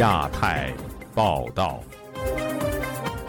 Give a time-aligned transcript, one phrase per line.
[0.00, 0.72] 亚太
[1.14, 1.84] 报道，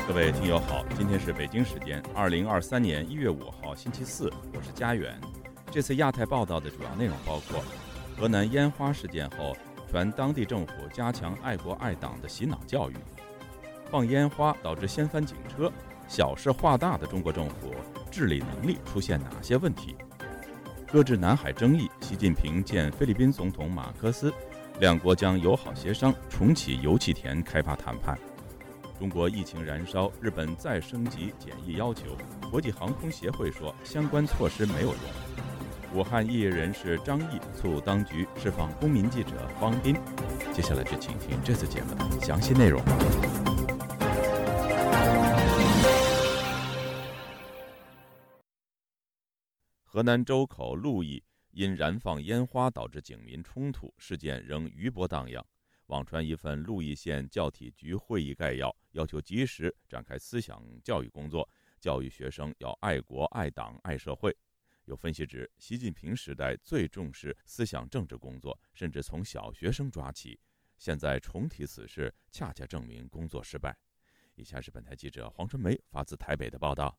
[0.08, 5.20] 各位听友好，今天是北京时间二零二三年一月五号星期四，我是佳远。
[5.70, 7.62] 这次亚太报道的主要内容包括：
[8.18, 9.54] 河南烟花事件后，
[9.90, 12.94] 传当地政府加强爱国爱党的洗脑教育；
[13.90, 15.70] 放烟花导致掀翻警车，
[16.08, 17.76] 小事化大的中国政府
[18.10, 19.94] 治理能力出现哪些问题？
[20.90, 24.34] 搁置南海争议，习近平见菲律宾总统马科斯。
[24.82, 28.18] 两国将友好协商，重启油气田开发谈判。
[28.98, 32.18] 中国疫情燃烧，日本再升级检疫要求。
[32.50, 34.98] 国际航空协会说，相关措施没有用。
[35.94, 39.96] 武汉异议人士张毅促当局释放公民记者方斌。
[40.52, 42.82] 接下来就请听这次节目的详细内容。
[49.86, 51.22] 河南周口鹿邑。
[51.52, 55.46] 因燃放烟花导致警民冲突事件仍余波荡漾，
[55.88, 61.48] 网传一份鹿邑县教体局会议概要，要求及时展开思想教育工作，
[61.80, 64.36] 教育学生要爱国、爱党、爱社会。
[64.86, 70.40] 有分析指，习近平时代最重视思想政治工作，甚至从小学生抓起。
[70.78, 73.78] 现在重提此事，恰恰证明工作失败。
[74.36, 76.98] 以下是本台记者黄春梅发自台北的报道。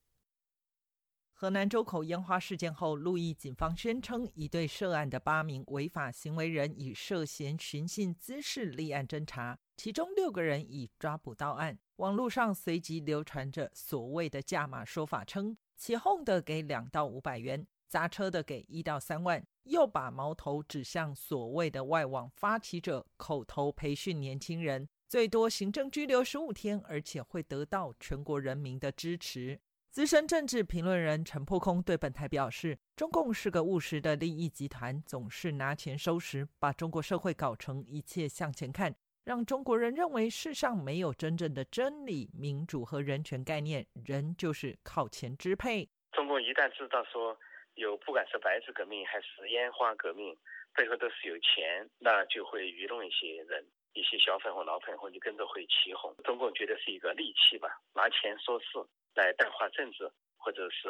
[1.43, 11.77] 河南周口烟花事件后，鹿邑警方宣称已对涉案的八名违法行为人以涉嫌寻衅滋事立案侦查，其中六个人已抓捕到案。
[11.97, 29.61] 网络上随即流传着所谓的价码说法，称起哄的给两到五百元，砸车的给一到三万，又把矛头指向所谓的外网发起者，口头培训年轻人，最多行政拘留十五天，而且会得到全国人民的支持。
[29.93, 45.87] 资深政治评论人陈破空对本台表示：“中共是个务实的利益集团，总是拿钱收拾，把中国社会搞成一切向前看，让中国人认为世上没有真正的真理、民主和人权概念，人就是靠钱支配。
[46.13, 47.39] 中共一旦知道说
[47.75, 50.35] 有不管是白纸革命还是烟花革命，
[50.75, 56.17] 背后都是有钱，那就会愚弄一些人，一些小粉红、老粉红就跟着会起哄。
[56.25, 58.67] 中共觉得是一个利器吧，拿钱说事。”
[59.15, 60.89] 来淡化政治，或者是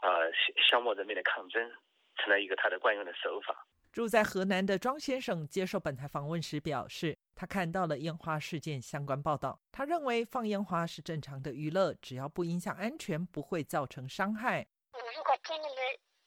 [0.00, 0.30] 呃
[0.68, 1.70] 消磨人民的抗争，
[2.16, 3.66] 成了一个他的惯用的手法。
[3.92, 14.66] 住在河南的庄先生接受本台访问时表示，他看到了烟花事件相关报道，他认为放烟花是正常的娱乐，只要不影响安全，不会造成伤害。
[14.92, 15.68] 如果真的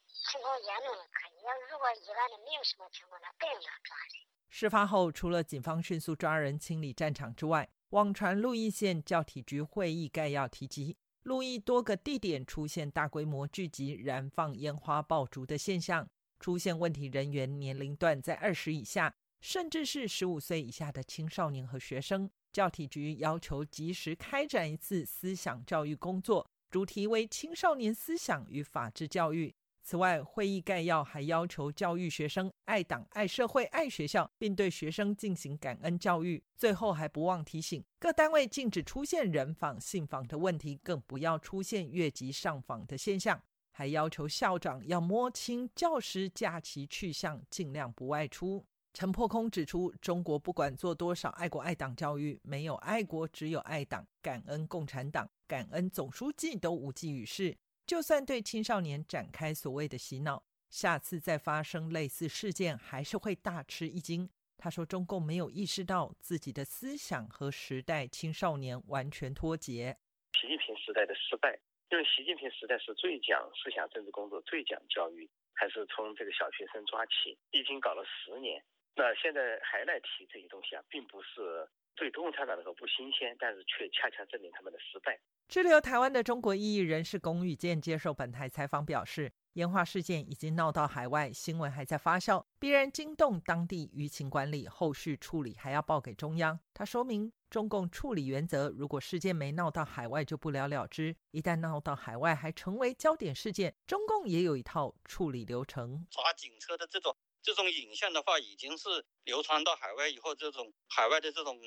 [0.08, 3.54] 情况严重了可以；要如果一般的没有什么情况，那不用
[3.84, 4.26] 抓人。
[4.48, 10.96] 事发后，除了警方迅速抓人清理战场之外，网传鹿邑县教体局会议概要提及。
[11.22, 16.08] 路易多个地点出现大规模聚集、燃放烟花爆竹的现象，
[16.38, 22.30] 出现问题人员年龄段在二十以下，甚至是十五岁以下的青少年和学生。
[22.52, 29.54] 教体局要求及时开展一次思想教育工作，主题为青少年思想与法治教育。
[29.90, 36.40] 此外，会议概要还要求教育学生爱党、爱社会、爱学校，并对学生进行感恩教育。
[36.56, 43.42] 最后还不忘提醒各单位禁止出现人访、信访的问题，更不要出现越级上访的现象。
[43.72, 48.64] 还要求校长要摸清教师假期去向，尽量不外出。
[48.94, 54.06] 陈破空指出，中国不管做多少爱国爱党教育，没有爱国，只有爱党。
[54.22, 57.58] 感恩共产党、感恩总书记都无济于事。
[57.90, 64.30] 就算对青少年展开所谓的洗脑，下次再发生类似事件，还是会大吃一惊。
[64.56, 69.98] 他说，中共没有意识到自己的思想和时代青少年完全脱节。
[70.40, 71.58] 习近平时代的失败，
[71.90, 78.62] 因为习近平时代是最讲思想政治工作、最讲教育，还是从这个小学生抓起，已经搞了十年。
[78.94, 81.68] 那现在还来提这些东西啊，并不是。
[81.96, 85.18] 对共产党来说不新鲜，但是却恰恰证明他们的失败。
[85.50, 96.60] 滞留台湾的中国异议人士龚宇健接受本台采访表示，烟花事件已经闹到海外，新闻还在发酵，必然惊动当地舆情管理，后续处理还要报给中央。
[96.72, 106.06] 他说明中共处理原则：如果事件没闹到海外，就不了了之；一旦闹到海外，还成为焦点事件，中共也有一套处理流程。
[106.08, 107.16] 抓警车的这种。
[107.42, 111.58] 这种影像的话，已经是流传到海外以后，这种海外的这种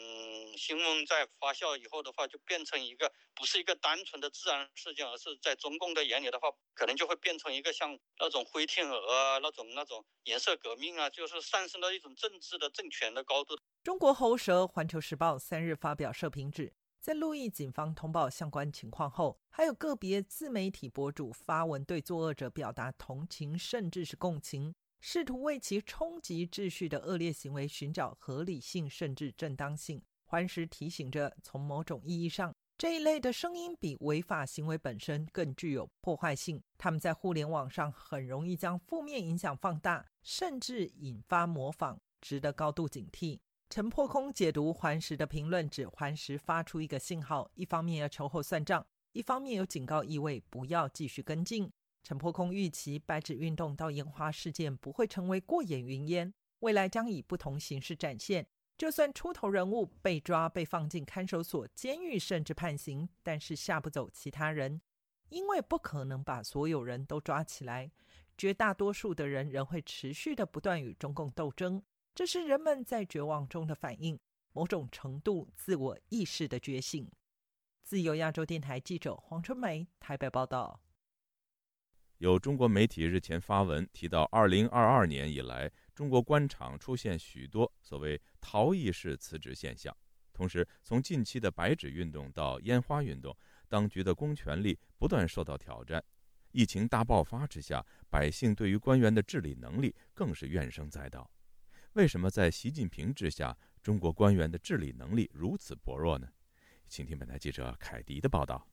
[0.58, 13.58] 新闻在发酵以后的话，就变成一个不是一个单纯的自然事件，而是在中共的眼里的话，可能就会变成一个像那种灰天鹅啊，那种那种颜色革命啊，就是上升到一种政治的政权的高度。
[13.84, 24.76] 中国喉舌《环球时报》三日发表社评指，在路易警方通报相关情况后，还有个别自媒体博主发文对作恶者表达同情，甚至是共情。
[25.06, 36.64] 试图为其冲击秩序的恶劣行为寻找合理性甚至正当性，环时提醒着，从某种意义上，这一类的声音比违法行为本身更具有破坏性。
[36.78, 43.42] 他们在互联网上很容易将负面影响放大，甚至引发模仿，值得高度警惕。
[43.70, 51.70] 陈破空解读环时的评论，指环时发出一个信号，一方面要秋后算账，一方面有警告意味，不要继续跟进。
[52.04, 58.46] 陈破空预期白纸运动到烟花事件不会成为过眼云烟，未来将以不同形式展现。
[58.78, 64.82] 就算出头人物被抓、被放进看守所、监狱，甚至判刑，但是吓不走其他人，
[65.30, 67.92] 因为不可能把所有人都抓起来，
[68.38, 71.82] 绝大多数的人仍会持续的不断与中共斗争。
[72.14, 74.20] 这是人们在绝望中的反应，
[74.52, 77.10] 某种程度自我意识的觉醒。
[77.84, 80.83] 自由亚洲电台记者黄春梅台北报道。
[82.24, 89.94] 有中国媒体日前发文提到，二零二二年以来，中国官场出现许多所谓逃逸式辞职现象。
[90.32, 93.36] 同时，从近期的白纸运动到烟花运动，
[93.68, 96.02] 当局的公权力不断受到挑战。
[96.54, 101.30] 疫情大爆发之下，百姓对于官员的治理能力更是怨声载道。
[101.92, 106.30] 为什么在习近平之下，中国官员的治理能力如此薄弱呢？
[106.88, 108.66] 请听本台记者凯迪的报道。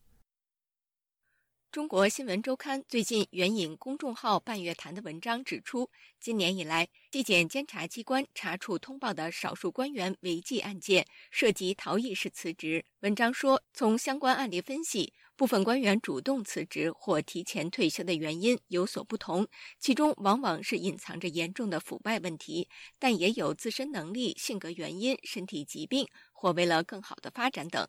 [1.71, 5.89] 中国新闻周刊最近援引公众号“半月谈”的文章指出，
[6.19, 12.83] 今年以来，纪检监察机关查处通报的少数官员违纪案件涉及逃逸式辞职。
[12.99, 15.13] 文章说，从相关案例分析。
[15.37, 19.47] 部分官员主动辞职或提前退休的原因有所不同，
[19.79, 22.67] 其中往往是隐藏着严重的腐败问题，
[22.99, 27.87] 但也有自身能力、性格原因、身体疾病或为了更好的发展等。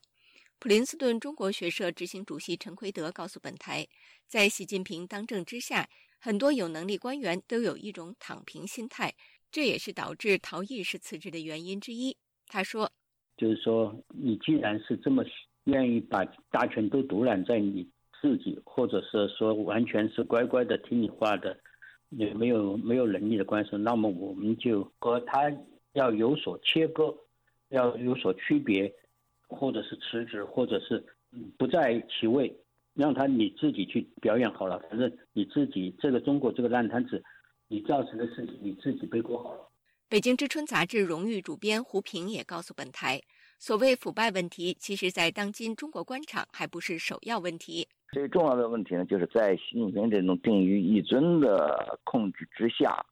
[0.62, 3.84] 普林斯顿中国学社执行主席陈奎德告诉本台，
[4.28, 5.88] 在习近平当政之下，
[6.20, 9.12] 很多有能力官员都有一种躺平心态，
[9.50, 12.16] 这也是导致逃逸是辞职的原因之一。
[12.46, 12.88] 他说
[13.36, 15.24] ：“就是说，你既然是这么。”
[15.66, 17.84] 愿意把大权都独揽在你
[18.20, 21.58] 自己，或者是说完全是乖乖的听你话的，
[22.10, 25.52] 也没有没有能力的官司，那么我们就和他
[25.94, 27.12] 要有所切割，
[27.70, 28.92] 要有所区别，
[29.52, 31.04] 或者是辞职，或者是
[31.56, 32.52] 不在其位，
[32.94, 34.78] 让他你自己去表演好了。
[34.88, 37.22] 反正你自己这个中国这个烂摊子，
[37.68, 39.68] 你造成的事情你自己背锅好了。
[40.08, 43.20] 北京之春杂志荣誉主编胡平也告诉本台。
[43.58, 47.86] 所谓腐败问题，其实，在当今中国官场还不是首要问题。
[48.12, 53.06] 最重要的问题呢，就是在习近平这种定于一尊的控制之下，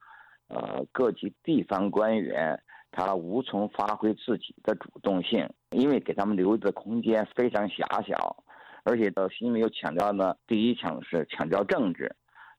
[0.48, 2.60] 呃，各级地方官员
[2.92, 8.44] 他无从发挥自己的主动性，因为给他们留的空间非常狭小，
[8.84, 12.14] 而且到习近平又强调呢，第一强是强调政治，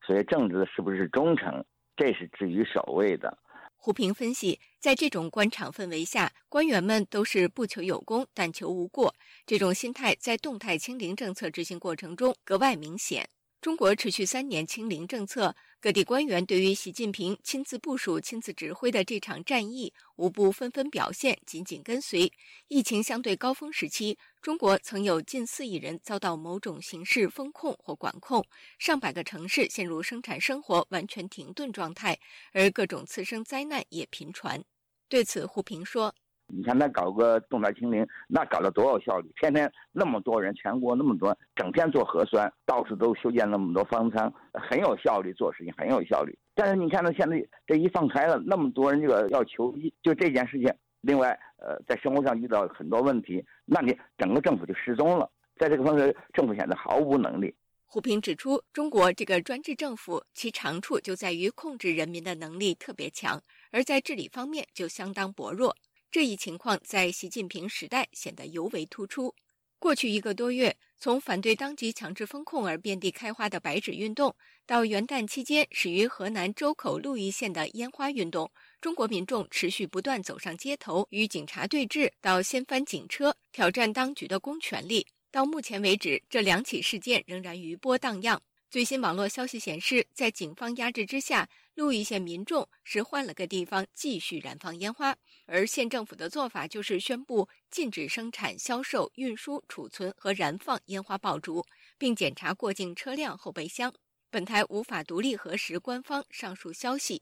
[0.06, 1.64] 所以政治是不是忠诚，
[1.96, 3.38] 这是置于首位的。
[3.76, 9.16] 胡平分析，在这种官场氛围下，官员们都是不求有功，但求无过。
[9.46, 13.28] 这种心态在动态清零政策执行过程中格外明显。
[13.62, 22.34] 中国持续三年清零政策，各地官员对于习近平亲自部署、亲自指挥的这场战役，无不纷纷表现，紧紧跟随。
[22.70, 28.44] 疫情相对高峰时期，中国曾有近四亿人遭到某种形式封控或管控，
[28.80, 32.18] 上百个城市陷入生产生活完全停顿状态，
[32.54, 34.64] 而各种次生灾难也频传。
[35.08, 36.16] 对此，胡平说。
[36.54, 39.32] 你看，那搞个动态清零，那搞了多少效率？
[39.40, 46.38] 天天那么多人，全国那么多，整天做核酸，到处都修建那么多方舱，很有效率，做事情很有效率。
[46.54, 50.74] 但是你看，到现在这一放开了，那么多人这个要求医，就这件事情。
[51.02, 55.30] 另外，呃，在生活上遇到很多问题，那你整个政府就失踪了。
[55.58, 57.56] 在这个方面，政府显得毫无能力。
[57.86, 63.42] 胡平指出，中国这个专制政府，其长处就在于控制人民的能力特别强，
[63.72, 65.76] 而在治理方面就相当薄弱。
[66.12, 69.34] 这一情况在习近平时代显得尤为突出。
[69.80, 78.52] 过去一个多月，从反对当局强制封控而遍地开花的白纸运动，到元旦期间始于河南周口鹿邑县的烟花运动，
[78.82, 85.08] 中国民众持续不断走上街头与警察对峙，到掀翻警车挑战当局的公权力。
[85.32, 88.40] 到目前为止，这两起事件仍然余波荡漾。
[88.72, 91.50] 最新网络消息显示，在警方压制之下。
[91.76, 101.66] 鹿邑县民众是换了个地方继续燃放烟花，而县政府的做法就是宣布禁止生产、销售、运输、储存和燃放烟花爆竹，
[101.98, 103.94] 并检查过境车辆后备箱。
[104.30, 107.22] 本台无法独立核实官方上述消息。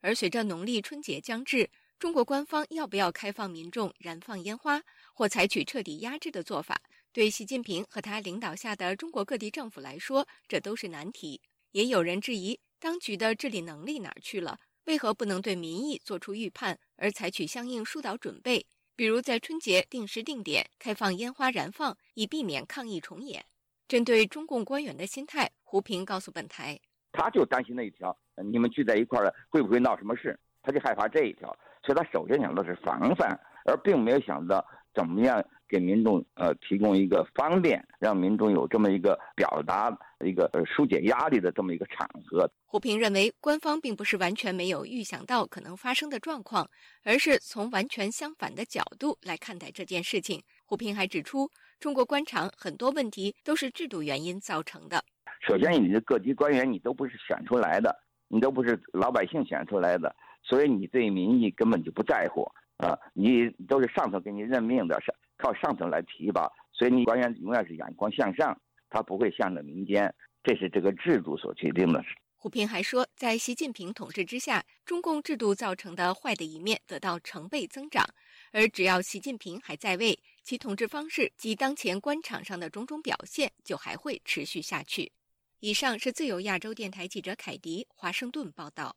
[0.00, 1.68] 而随着农历春节将至，
[1.98, 4.82] 中国官方要不要开放民众燃放烟花，
[5.12, 6.80] 或采取彻底压制的做法，
[7.12, 11.40] 对习近平和他领导下的中国各地政府来说，这都是难题。
[11.72, 12.58] 也有人质疑。
[12.78, 14.56] 当局的治理能力哪儿去了？
[14.84, 18.64] 为何不能对民意做出预判，而采取相应疏导准备？
[18.94, 23.44] 比如在春节定时定点开放烟花燃放，以避免抗议重演。
[23.88, 26.78] 针对中共官员的心态，胡平告诉本台
[27.10, 30.38] ：“他就担心那一条，你们聚在一块儿会不会闹什么事？
[30.62, 31.48] 他就害怕这一条，
[31.84, 33.36] 所以他首先想到是防范，
[33.66, 34.64] 而并没有想到
[34.94, 42.50] 怎么样。”给民众呃提供一个方便，让民众有这么一个表达、一个疏解压力的这么一个场合。
[42.66, 46.68] 胡平认为，官方并不是完全没有预想到可能发生的状况，
[47.04, 50.42] 而是从完全相反的角度来看待这件事情。
[50.64, 51.48] 胡平还指出，
[51.78, 55.02] 中国官场很多问题都是制度原因造成的。
[55.46, 57.96] 首先，你的各级官员你都不是选出来的，
[58.28, 62.42] 你都不是老百姓选出来的，所以你对民意根本就不在乎
[62.76, 62.98] 啊！
[63.14, 65.14] 你都是上头给你任命的，是。
[65.42, 72.04] 靠上头来提拔，所以你官员永远是眼光向上，他不会向着民间，这是这个制度所决定的。
[72.36, 78.02] 胡平还说，在习近平统治之下，中共制度造成的坏的一面得到成倍增长，
[78.50, 85.12] 而只要习近平还在位，其统治方式及当前官场上的种种表现就还会持续下去。
[85.58, 88.96] 以上是自由亚洲电台记者凯迪华盛顿报道。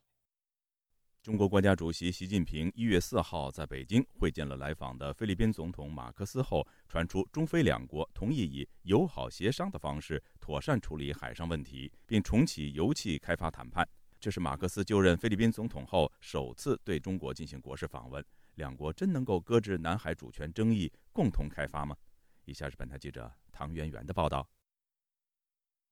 [1.24, 13.88] 中国国家主席习近平一月四号在北京会见了来访的菲律宾总统马克思后，传出中菲两国同意以友好协商的方式妥善处理海上问题，并重启油气开发谈判。
[14.20, 18.22] 这是马克思就任菲律宾总统后首次对中国进行国事访问。
[18.56, 21.96] 两国真能够搁置南海主权争议，共同开发吗？
[22.44, 24.46] 以下是本台记者唐媛媛的报道。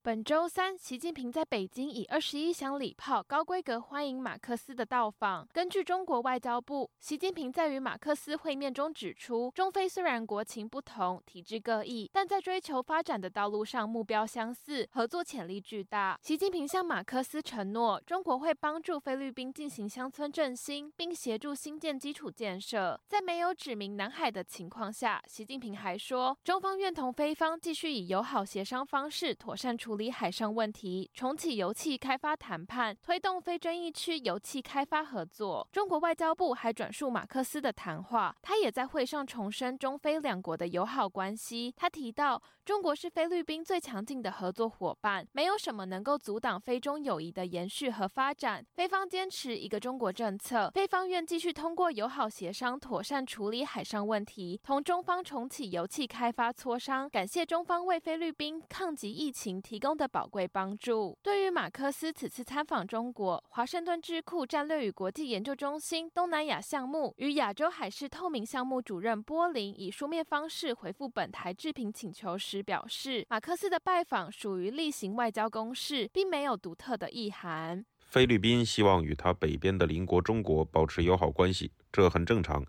[0.05, 5.47] 本周三，习近平在北京以二十一响礼炮高规格欢迎马克思的到访。
[5.53, 16.19] 根据中国外交部，习近平在与马克思会面中指出，中非虽然国情不同、体制各异，但在追求发展的道路上目标相似，合作潜力巨大。
[16.21, 23.01] 习近平向马克思承诺，中国会帮助菲律宾进行乡村振兴，并协助新建基础建设。
[23.07, 29.92] 在没有指明南海的情况下，习近平还说，中方愿同菲方继续以友好协商方式妥善处。
[29.93, 35.69] 处理海上问题，重启油气开发谈判，推动非争议区油气开发合作。
[35.71, 41.75] 中国外交部还转述马克思的谈话，他也在会上重申中菲两国的友好关系。
[41.77, 48.65] 他提到，中国是菲律宾最强劲的合作伙伴，没有什么能够阻挡菲中友谊的延续和发展。
[48.75, 57.07] 菲方坚持一个中国政策，菲方愿继续通过友好协商妥善处理海上问题，同中方重启油气开发磋商。
[57.11, 59.82] 感谢中方为菲律宾抗击疫情提。
[59.83, 61.19] 供的宝贵帮助。
[61.21, 77.85] 对于马克思此次参访中国，华盛顿智库战略与国际研究中心东南亚项目与亚洲海事透明项目主任波林以书面方式回复本台置评请求时表示，马克思的拜访属于例行外交公事，并没有独特的意涵。
[77.99, 82.65] 菲律宾希望与他北边的邻国中国保持友好关系，这很正常。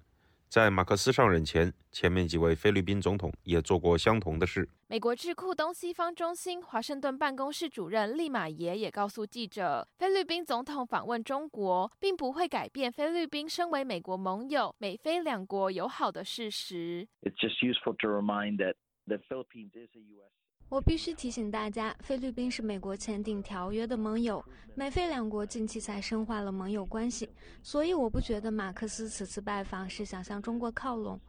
[0.54, 4.70] 在马克思上任前，前面几位菲律宾总统也做过相同的事。
[4.86, 17.08] 美国智库东西方中心华盛顿办公室主任利马耶也告诉记者，菲律宾总统访问中国，并不会改变菲律宾身为美国盟友、美菲两国友好的事实。
[17.24, 18.76] It's just useful to remind that
[19.08, 20.34] the Philippines is a U.S.
[20.74, 27.30] 我必须提醒大家，菲律宾是美国签订条约的盟友，美菲两国近期才深化了盟友关系，
[27.62, 31.20] 所以我不觉得马克思此次拜访是想向中国靠拢。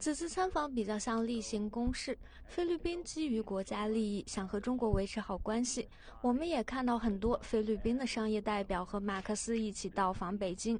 [0.00, 5.88] 此次参访比较像例行公事，菲律宾基于国家利益想和中国维持好关系。
[6.20, 10.76] 我们也看到很多菲律宾的商业代表和马克思一起到访北京。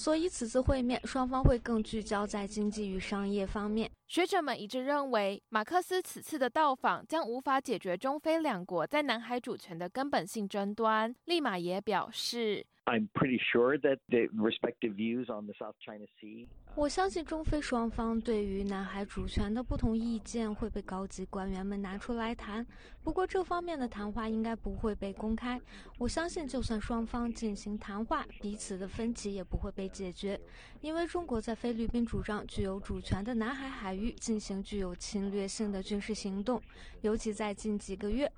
[0.00, 3.90] 所以，此次会面双方会更聚焦在经济与商业方面。
[4.08, 11.14] 学者们一致认为，马克思此次的到访将无法解决中非两国在南海主权的根本性争端。
[11.26, 12.64] 利马也表示。
[12.90, 16.48] I'm pretty sure that the respective views on the South China Sea.
[16.74, 22.66] 我相信中非双方对于南海主权的不同意见会被高级官员们拿出来谈。
[23.04, 25.60] 不过这方面的谈话应该不会被公开。
[25.98, 30.40] 我相信，就算双方进行谈话，彼此的分歧也不会被解决，
[30.80, 36.60] 因为中国在菲律宾主张具有主权的南海海域进行具有侵略性的军事行动，
[37.02, 38.28] 尤其在近几个月。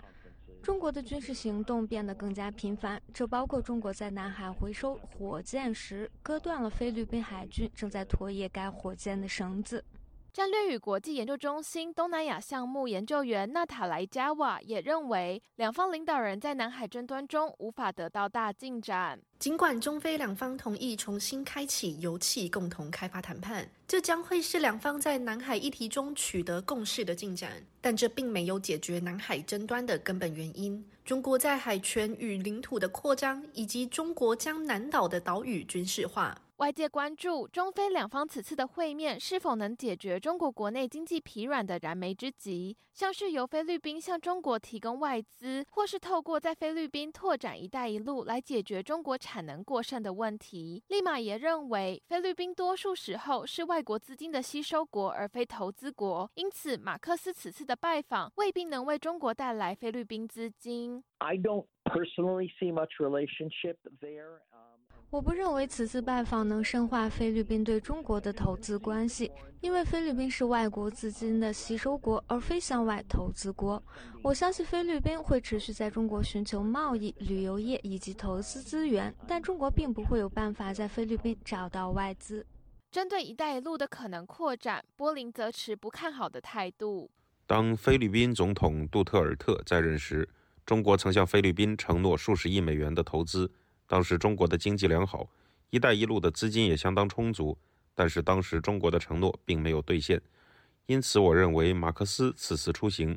[0.63, 9.85] 中国的军事行动变得更加频繁，这包括中国在南海回收火箭时割断了菲律宾海军正在拖曳该火箭的绳子。
[10.33, 19.21] 战略与国际研究中心东南亚项目研究员纳塔莱加瓦也认为，两方领导人在南海争端中无法得到大进展。
[19.39, 36.35] 尽管中非两方同意重新开启油气共同开发谈判，这将会是两方在南海议题中取得共识的进展，但这并没有解决南海争端的根本原因：中国在海权与领土的扩张，以及中国将南岛的岛屿军事化。
[36.63, 50.81] 外界关注中非两方此次的会面是否能解决中国国内经济疲软的燃眉之急，像是由菲律宾向中国提供外资，或是透过在菲律宾拓展“一带一路”来解决中国产能过剩的问题。
[50.87, 61.03] 利马也认为，菲律宾多数时候是外国资金的吸收国，而非投资国，因此马克思此次的拜访未必能为中国带来菲律宾资金。
[61.19, 64.39] I don't personally see much relationship there.
[65.13, 73.81] 我不认为此次拜访能深化菲律宾对中国的投资关系，因为菲律宾是外国资金的吸收国，而非向外投资国。
[74.23, 82.47] 我相信菲律宾会持续在中国寻求贸易、旅游业以及投资资源，但中国并不会有办法在菲律宾找到外资。
[82.91, 87.11] 针对“一带一路”的可能扩展，波林则持不看好的态度。
[87.47, 90.27] 当菲律宾总统杜特尔特在任时，
[90.65, 93.53] 中国曾向菲律宾承诺数十亿美元的投资。
[93.87, 95.29] 当时中国的经济良好
[95.71, 97.57] ，“一带一路”的资金也相当充足，
[97.95, 100.21] 但是当时中国的承诺并没有兑现。
[100.87, 103.17] 因此，我认为马克思此次出行，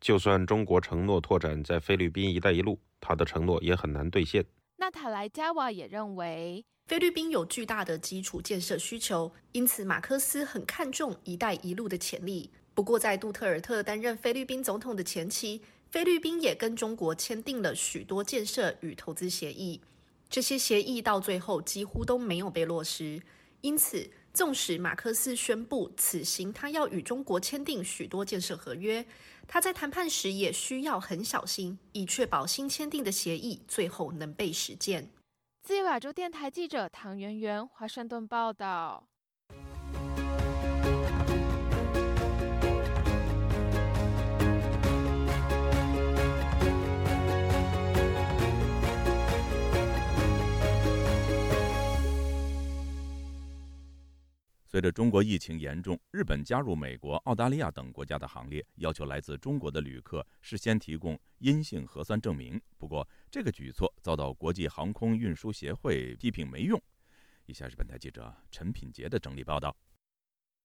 [0.00, 4.44] 就算中国承诺拓展在菲律宾“一带一路”，他的承诺也很难兑现。
[4.76, 12.50] 纳塔莱加瓦也认为，菲律宾有巨大的基础建设需求，因此马克思很看重“一带一路”的潜力。
[12.74, 19.80] 不过，在杜特尔特担任菲律宾总统的前期，菲律宾也跟中国签订了许多建设与投资协议。
[20.28, 23.22] 这些协议到最后几乎都没有被落实，
[23.60, 29.06] 因此，纵使马克思宣布此行他要与中国签订许多建设合约，
[29.46, 35.10] 他在谈判时也需要很小心，以确保新签订的协议最后能被实践。
[35.62, 39.08] 自由亚洲电台记者唐媛媛，华盛顿报道。
[54.76, 62.60] 随着中国疫情严重，日本加入美国、澳大利亚等国家的行列，要求来自中国的旅客事先提供阴性核酸证明。
[62.76, 66.78] 不过，这个举措遭到国际航空运输协会批评没用。
[67.46, 69.74] 以下是本台记者陈品杰的整理报道。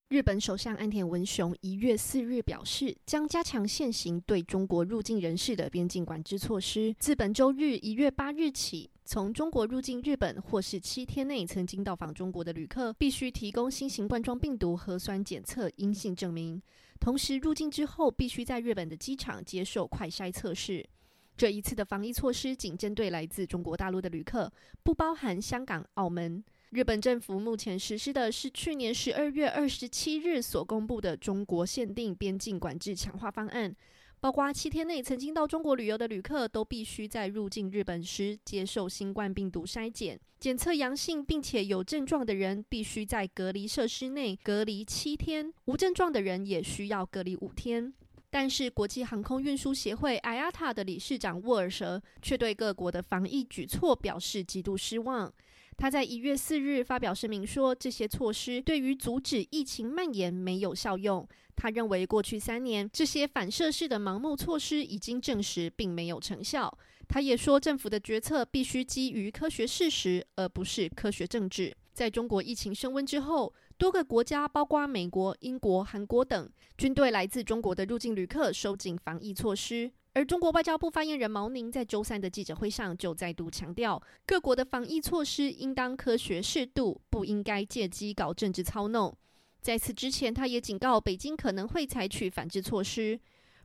[0.09, 6.93] 日本首相安田文雄一月四日表示，将加强现行对中国入境人士的边境管制措施。
[6.99, 16.61] 自本周日一月八日起，从中国入境日本或是七天内曾经到访中国的旅客，必须提供新型冠状病毒核酸检测阴性证明。
[16.97, 20.87] 同时，入境之后必须在日本的机场接受快筛测试。
[21.35, 24.49] 这一次的防疫措施仅针对来自中国大陆的旅客，
[24.81, 26.41] 不包含香港、澳门。
[26.69, 33.75] 日本政府目前实施的是去年十二月二十七日所公布的中国限定边境管制强化方案，
[34.21, 47.91] 包括七天内曾经到中国旅游的旅客都必须在入境日本时接受新冠病毒筛检，检测阳性并且有症状的人必须在隔离设施内隔离七天，无症状的人也需要隔离五天。
[48.29, 55.33] 但是，国际航空运输协会 IATA 的理事长沃尔舍却对各国的防疫举措表示极度失望。
[55.77, 61.27] 他在一月四日发表声明说，这些措施对于阻止疫情蔓延没有效用。
[61.55, 66.75] 他认为，过去三年这些反射式的盲目措施已经证实并没有成效。
[67.07, 71.75] 他也说，政府的决策必须基于科学事实，而不是科学政治。
[71.93, 79.91] 在中国疫情升温之后，多个国家，包括美国、英国、韩国等，均对来自中国的入境旅客收紧防疫措施。
[80.13, 89.15] 而中国外交部发言人毛宁在周三的记者会上就再度强调，各国的防疫措施应当科学适度，不应该借机搞政治操弄。
[89.61, 93.19] 在此之前，他也警告北京可能会采取反制措施。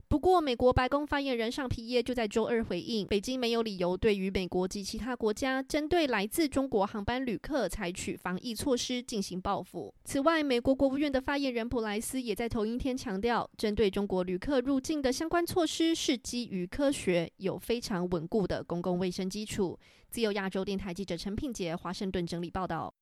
[0.09, 9.93] 不过，美国白宫发言人尚皮耶就在周二回应，北京没有理由对于美国及其他国家针对来自中国航班旅客采取防疫措施进行报复。
[10.05, 19.77] 此外，美国国务院的发言人普莱斯也在头一天强调，针对中国旅客入境的相关措施是基于科学，有非常稳固的公共卫生基础。
[20.09, 22.93] 自由亚洲电台记者陈品杰华盛顿整理报道。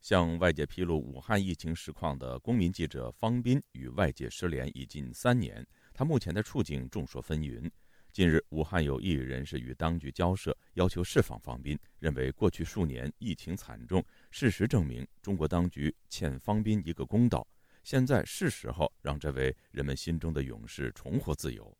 [0.00, 5.64] 向外界披露武汉疫情实况的公民记者方斌与外界失联已近三年。
[6.00, 7.70] 他目前的处境众说纷纭。
[8.10, 17.46] 近日，武汉有异议人士与当局交涉，要求释放方斌，认为过去数年疫情惨重，事实证明中国当局欠方斌一个公道。
[17.84, 21.70] 现在是时候让这位人们心中的勇士重获自由。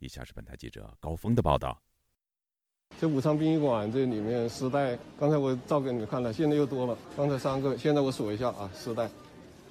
[0.00, 1.80] 以下是本台记者高峰的报道。
[2.98, 6.98] 这武昌殡仪馆这里面尸袋，刚才我照给你们看了，现在又多了。
[7.16, 9.08] 刚才三个，现在我数一下啊，尸袋，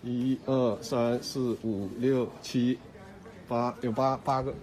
[0.04, 2.80] 一二三四五六七。
[3.50, 4.54] 八有八八个。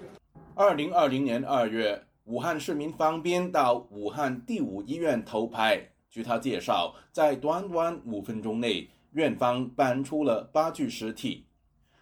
[0.55, 11.45] 二零二零年二月，武汉市民方斌到武汉第五医院偷拍，据他介绍，在短短五分钟内，院方搬出了八具尸体。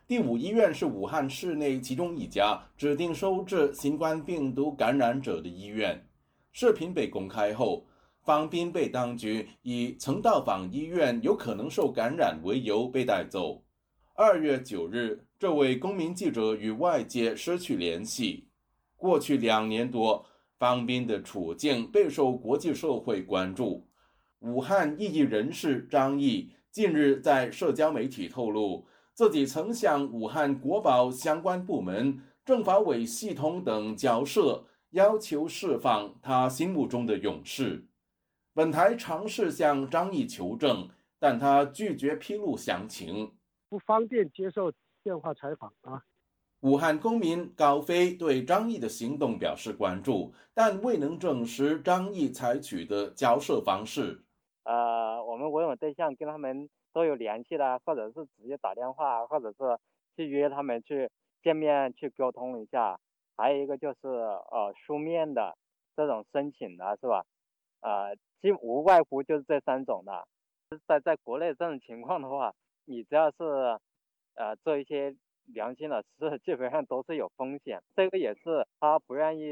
[0.07, 6.07] 第五医院是武汉市内其中一家指定收治新冠病毒感染者的医院。
[6.53, 7.87] 视频被公开后，
[8.23, 13.63] 方斌被当局以曾到访医院有可能受感染为由被带走。
[14.15, 18.49] 二月九日，这位公民记者与外界失去联系。
[18.97, 20.25] 过去两年多，
[20.59, 23.87] 方斌的处境备受国际社会关注。
[24.39, 28.87] 武汉异议人士张毅近日在社交媒体透露。
[29.13, 37.87] 自己曾向武汉国保相关部门、政法委系统等交涉，要求释放他心目中的勇士。
[38.55, 43.31] 本台尝试向张毅求证，但他拒绝披露详情，
[43.69, 44.73] 不方便接受
[45.05, 46.03] 电话采访啊。
[46.61, 54.25] 武汉公民高飞对张毅的行动表示关注，但未能证实张毅采取的交涉方式。
[54.65, 56.69] 呃，我们维稳对象跟他们。
[56.95, 59.77] 都有联系的，或者是直接打电话，或者是
[60.15, 61.11] 去约他们去
[61.43, 63.01] 见面去沟通一下。
[63.37, 65.57] 还有一个就是呃书面的
[65.97, 67.25] 这种申请的是吧？
[67.81, 70.25] 呃，基无外乎就是这三种的。
[70.87, 73.77] 在在国内这种情况的话，你只要是
[74.35, 75.15] 呃做一些
[75.47, 77.83] 良心的事， 基本上都是有风险。
[77.97, 79.45] 这个也是他不愿意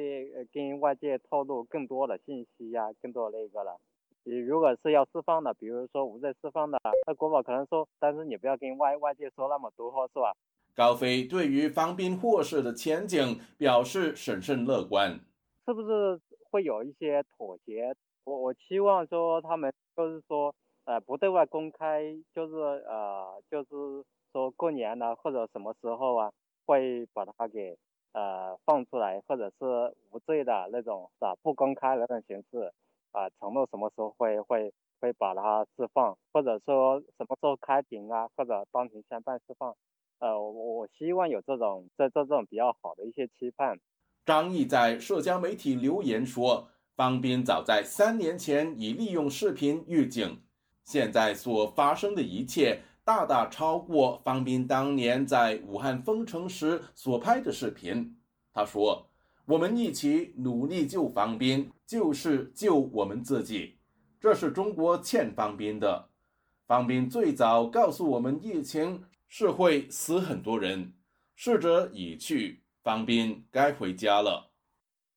[0.53, 3.79] 跟外界透露更多的信息呀，更多那个了。
[4.25, 10.33] 你如果是要释放的，比如说无罪释放的，那国宝可能说，但是你不要跟外外界说那么多，是吧？
[10.75, 15.21] 高飞对于方斌获释的前景表示审慎乐观，
[15.66, 17.95] 是不是会有一些妥协？
[18.25, 23.68] 我我期望说他们就是说，呃，不对外公开，就是呃，就是
[24.33, 26.33] 说过年了或者什么时候啊，
[26.66, 27.77] 会把他给
[28.12, 31.35] 呃放出来，或者是无罪的那种，是吧？
[31.42, 32.73] 不公开的那种形式。
[33.12, 39.77] 啊，承诺什么时候会会会把它释放，或者说什么时候开庭啊，或者当庭宣判释放，
[40.18, 43.79] 呃，我我希望有这种这这种比较好的一些期盼。
[44.25, 50.40] 张毅在社交媒体留言说，方斌早在三年前已利用视频预警，
[50.83, 58.17] 现在所发生的一切大大超过方斌当年在武汉封城时所拍的视频。
[58.53, 59.07] 他说。
[59.45, 63.77] 我们一起努力救方斌，就是救我们自己。
[64.21, 66.09] 这是中国欠方斌的。
[66.65, 70.93] 方斌最早告诉我们，疫情是会死很多人，
[71.35, 74.53] 逝者已去，方斌该回家了。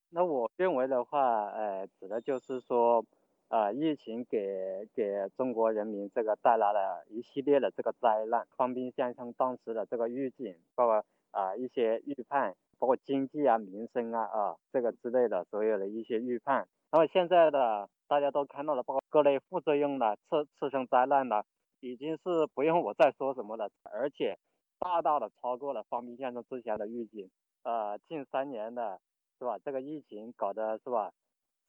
[0.09, 3.05] 那我认为的话，呃，指的就是说，
[3.49, 8.47] 啊，疫情给给中国人民这个带来了一系列的这个灾难。
[8.55, 12.55] 方斌先生当时的这个预警，包括啊一些预判。
[12.77, 21.45] 包括经济啊、民生啊、啊这个之类的所有的一些预判，那么现在的大家都看到了，包括各类副作用的、次次生灾难的，
[21.79, 24.37] 已经是不用我再说什么了，而且
[24.77, 27.31] 大大的超过了方斌先生之前的预警。
[27.63, 28.99] 呃，近三年的
[29.39, 29.57] 是吧？
[29.63, 31.13] 这个疫情搞的是吧？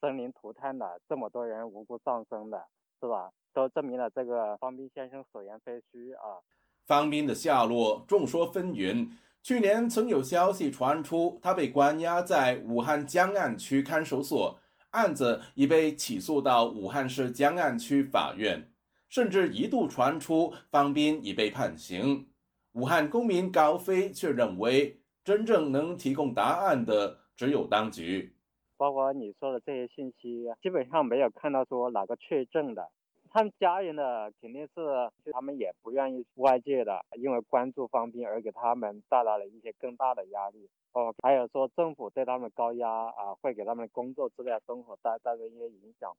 [0.01, 2.67] 生灵涂炭的，这么多人无辜丧生的，
[3.01, 3.31] 是吧？
[3.53, 6.39] 都证明了这个方斌先生所言非虚啊。
[6.87, 9.09] 方斌的下落众说纷纭。
[9.43, 14.59] 去年曾有消息传出，他被关押在武汉江岸区看守所，
[14.91, 18.71] 案子已被起诉到武汉市江岸区法院，
[19.09, 22.29] 甚至一度传出方斌已被判刑。
[22.73, 28.36] 武汉公民高飞却认为，真正能提供答案的只有当局。
[28.77, 32.91] 包括你说的这些信息，基本上没有看到说哪个确证的。
[33.29, 40.71] 他们家人的肯定是，他们也不愿意外界的，因为关注方斌而给他们带来了一些更大的压力。
[40.93, 46.17] 哦，还有说政府对他们高压啊，会给他们的工作质量、生活带带来一些影响。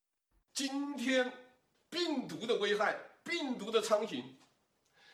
[0.53, 1.31] 今天，
[1.89, 4.21] 病毒的危害、病毒的猖獗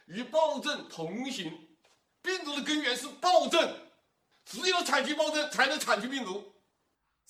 [0.08, 1.52] 与暴政同行。
[2.22, 3.60] 病毒的根源是暴政，
[4.46, 6.53] 只有铲去暴政，才能铲去病毒。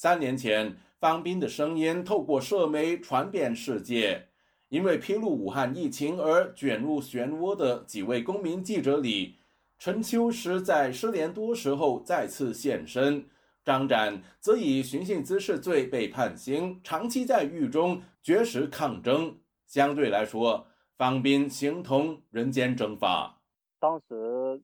[0.04, 4.28] 三年前，方斌的声音透过社媒传遍世界。
[4.68, 9.38] 因为披露武汉疫情而卷入漩涡的几位公民记者里，
[9.80, 13.30] 陈秋实在失联多时后再次现身，
[13.64, 19.38] 张展则以寻衅滋事罪被判刑，长期在狱中绝食抗争。
[19.68, 23.40] 相对来说，方斌形同人间蒸发。
[23.80, 24.62] 当时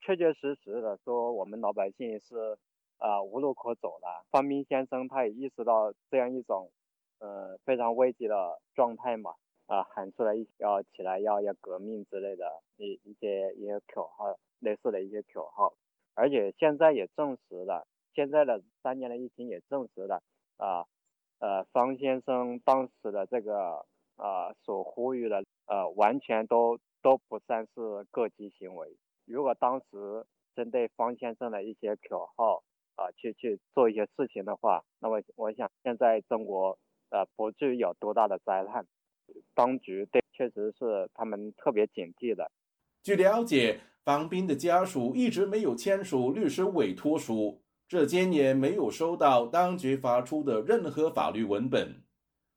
[0.00, 2.58] 确确实实的说，我们老百姓是
[3.00, 4.24] 啊无路可走了。
[4.30, 6.70] 方斌先生他也意识到这样一种
[7.18, 9.34] 呃非常危急的状态嘛。
[9.66, 15.72] 啊，喊出来要起来要要革命之类的一一些一些口号，类似的一些口号，
[16.14, 20.20] 而且现在也证实了，现在的三年的疫情也证实了
[20.56, 20.86] 啊，
[21.38, 23.86] 呃，方先生当时的这个
[24.16, 28.96] 呃所呼吁的呃，完全都都不算是过激行为。
[29.24, 32.64] 如果当时针对方先生的一些口号
[33.00, 38.86] 啊，去去做一些事情的话，那么我想现在中国呃不至于有多大的灾难。
[39.54, 42.50] 当局对确实是他们特别警惕的。
[43.02, 52.02] 据了解，方斌的家属一直没有签署律师委托书，至今也没有收到当局发出的任何法律文本。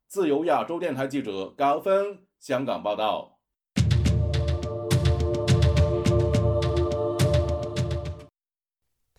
[0.08, 3.33] 自由亚洲电台记者高峰香港报道。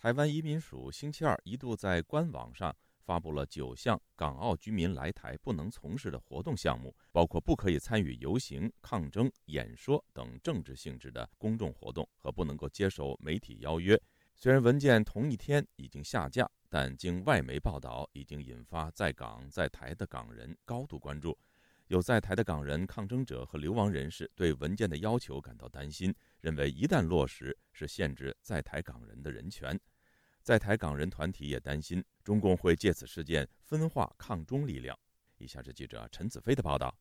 [0.06, 14.00] 台湾移民署星期二一度在官网上发布了九项港澳居民来台不能从事的活动项目，包括不可以参与游行、抗争、演说等政治性质的公众活动和不能够接受媒体邀约。
[14.36, 21.36] 虽然文件同一天已经下架，但经外媒报道，已经引发在港在台的港人高度关注。
[21.88, 29.76] 有在台的港人、抗争者和流亡人士对文件的要求感到担心，认为一旦落实，是限制在台港人的人权。
[30.46, 34.96] 在台港人团体也担心，中共会借此事件分化抗中力量。
[35.38, 36.96] 以下是记者陈子飞的报道。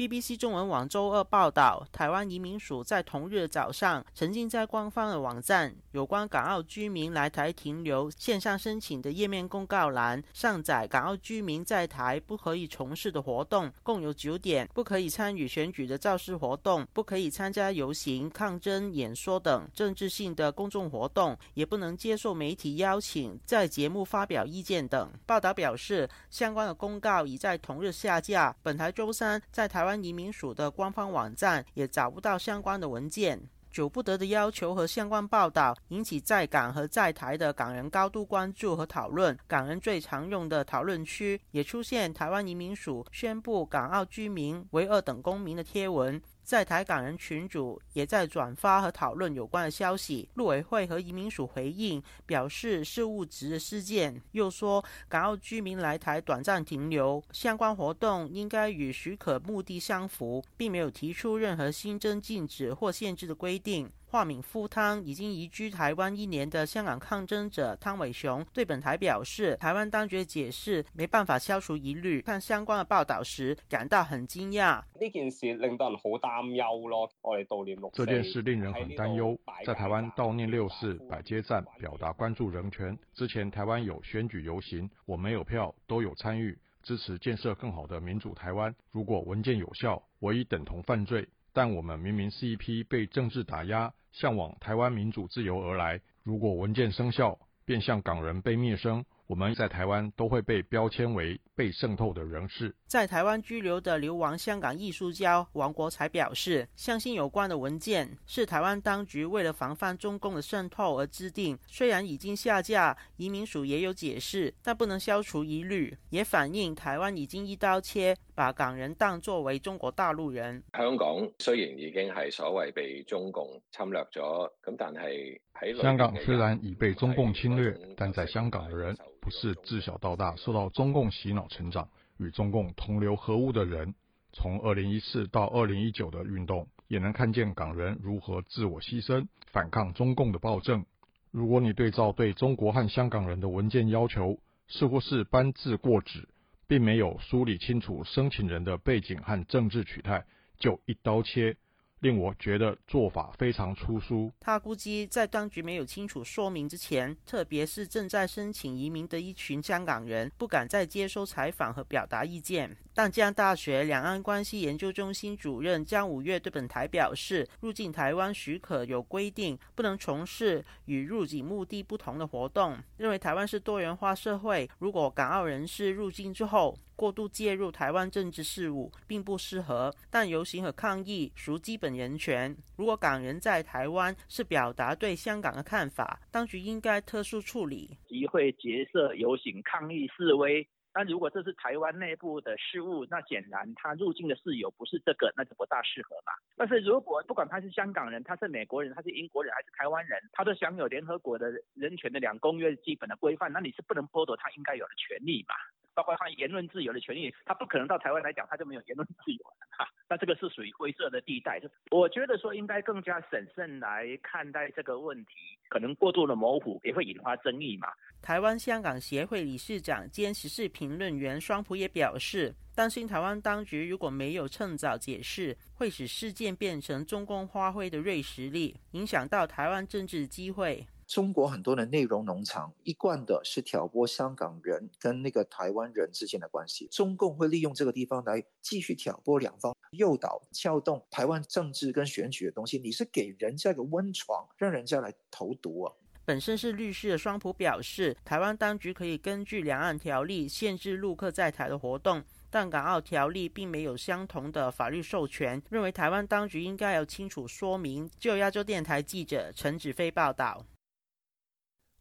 [0.00, 25.12] BBC 中文网周二报道，台湾移民署在同日早上，曾经在官方的网站有关港澳居民来台停留线上申请的页面公告栏上载港澳居民在台不可以从事的活动，共有九点：不可以参与选举的造势活动，不可以参加游行、抗争、演说等政治性的公众活动，也不能接受媒体邀请在节目发表意见等。
[25.26, 28.56] 报道表示，相关的公告已在同日下架。
[28.62, 29.89] 本台周三在台湾。
[29.90, 33.40] 台湾移民署的官方网站也找不到相关的文件，
[33.72, 39.36] 久不得的要求和相关报道引起在港和在台的港人高度关注和讨论。
[39.48, 46.22] 港人最常用的讨论区也出现台湾移民署宣布港澳居民为二等公民的贴文。
[46.50, 50.28] 在台港人群组也在转发和讨论有关的消息。
[50.34, 63.88] 陆委会和移民署回应表示是误植的事件，又说港澳居民来台短暂停留相关活动应该与许可目的相符，并没有提出任何新增禁止或限制的规定。
[64.10, 72.20] 化敏夫汤已经移居台湾一年的香港抗争者汤伟雄对本台表示，台湾当局解释没办法消除疑虑。
[72.22, 74.82] 看相关的报道时，感到很惊讶。
[74.98, 77.08] 呢件事令到人好担忧咯。
[77.22, 79.38] 我哋悼念六这件事令人很担忧。
[79.64, 82.98] 在台湾悼念六四，百街站表达关注人权。
[83.14, 88.74] 之前台湾有选举游行，我没有票，都有参与，支持建设更好的民主台湾。
[88.90, 91.28] 如果文件有效，我已等同犯罪。
[91.52, 93.92] 但我们明明是一批被政治打压。
[94.12, 96.00] 向往台湾民主自由而来。
[96.24, 99.04] 如果文件生效，便像港人被灭声。
[99.30, 102.74] 我们在台湾都会被标签为被渗透的人士。
[102.88, 111.56] 在台湾居留的流亡香港艺术家王国才表示，相信有关的文件是台湾当局为了防范中共的渗透而制定。
[111.68, 120.60] 虽然已经下架，移民署也有解释，但不能消除疑虑，也反映台湾已经一刀切，把港人当作为中国大陆人。
[120.76, 125.49] 香港虽然已经係所謂被中共侵略咗，咁但係喺
[125.80, 128.96] 香港虽然已被中共侵略，但在香港的人。
[129.22, 133.94] 不是自小到大受到中共洗脑成长，与中共同流合污的人。
[134.32, 140.86] 从二零一四到二零一九的运动，也能看见港人如何自我牺牲，反抗中共的暴政。
[141.30, 146.26] 如果你对照对中国和香港人的文件要求，似乎是搬字过纸，
[146.66, 150.24] 并没有梳理清楚申请人的背景和政治取态，
[150.58, 151.58] 就一刀切。
[152.00, 154.30] 令我觉得做法非常粗疏。
[154.40, 162.76] 他估计，在当局没有清楚说明之前，特别是正在申请移民的一群香港人，不敢再接受采访和表达意见。
[163.00, 172.76] 淡江大学两岸关系研究中心主任江武月对本台表示，入境台湾许可有规定，不能从事与入境目的不同的活动。
[172.98, 182.54] 认为台湾是多元化社会，如果港澳人士入境之后，过度介入台湾政治事务并不适合，但游行和抗议属基本人权。
[182.76, 187.96] 如果港人在台湾是表达对香港的看法，当局应该特殊处理。
[188.06, 190.68] 集会、结社、游行、抗议、示威。
[190.92, 196.32] 那如果这是台湾内部的事务，那显然他入境的事由不是这个，那就不大适合嘛。
[196.56, 205.54] 但是如果不管他是香港人，他是美国人，他是英国人，还是台湾人，他都享有联合国的人权的两公约基本的规范，那你是不能剥夺他应该有的权利嘛。
[206.00, 209.86] 包括他言论自由的权利，他不可能到台湾来讲他就没有言论自由哈。
[210.08, 211.60] 那这个是属于灰色的地带。
[211.90, 215.32] 我觉得说应该更加审慎来看待这个问题，
[215.68, 217.88] 可能过度的模糊也会引发争议嘛。
[218.22, 230.86] 台湾香港协会理事长兼时事评论员双普也表示，担心台湾当局如果没有趁早解释，会使事件变成中共发挥的锐实力，影响到台湾政治机会。
[231.10, 242.78] 中国很多的内容农场一贯的是挑拨香港人跟那个台湾人之间的关系，中共会利用这个地方来继续挑拨两方，诱导、撬动台湾政治跟选举的东西。
[242.78, 245.92] 你是给人家一个温床，让人家来投毒啊！
[246.24, 258.08] 本身是律师的双普表示，台湾当局可以根据两岸条例限制陆客在台的活动，但港澳条例并没有相同的法律授权，认为台湾当局应该要清楚说明。
[258.16, 260.64] 就亚洲电台记者陈子飞报道。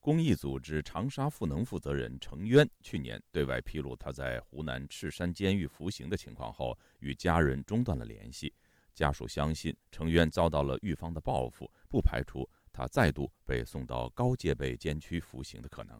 [0.10, 8.52] 公益组织长沙赋能负责人程渊去年对外披露他在湖南赤山监狱服刑的情况后，与家人中断了联系。
[8.96, 12.50] 家属相信程渊遭到了狱方的报复，不排除。
[12.74, 15.96] 他再度被送到高戒备监区服刑的可能。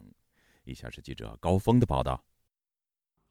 [0.64, 2.20] 以下是记者高峰的报道：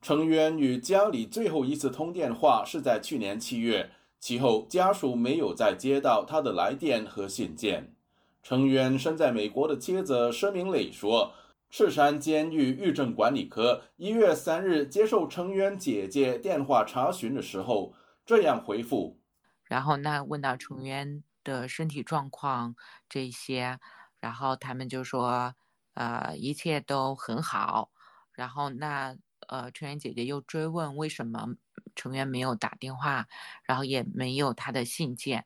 [0.02, 7.96] 程渊与家里最后一次通电话是在去年七月，其后家属没有再接到他的来电和信件。
[8.42, 11.34] 成渊身在美国的妻子施明磊说
[11.70, 17.94] ：“赤山监狱狱政管理科一月三日接受成渊姐姐电话查询的时候，
[18.26, 19.20] 这样回复。
[19.66, 22.76] 然后那问到成渊。”的身体状况
[23.08, 23.80] 这些，
[24.20, 25.56] 然后他们就说，
[25.94, 27.92] 呃，一切都很好。
[28.34, 29.16] 然后那
[29.48, 31.56] 呃，成员姐姐又追问为什么
[31.96, 33.28] 成员没有打电话，
[33.64, 35.46] 然后也没有他的信件，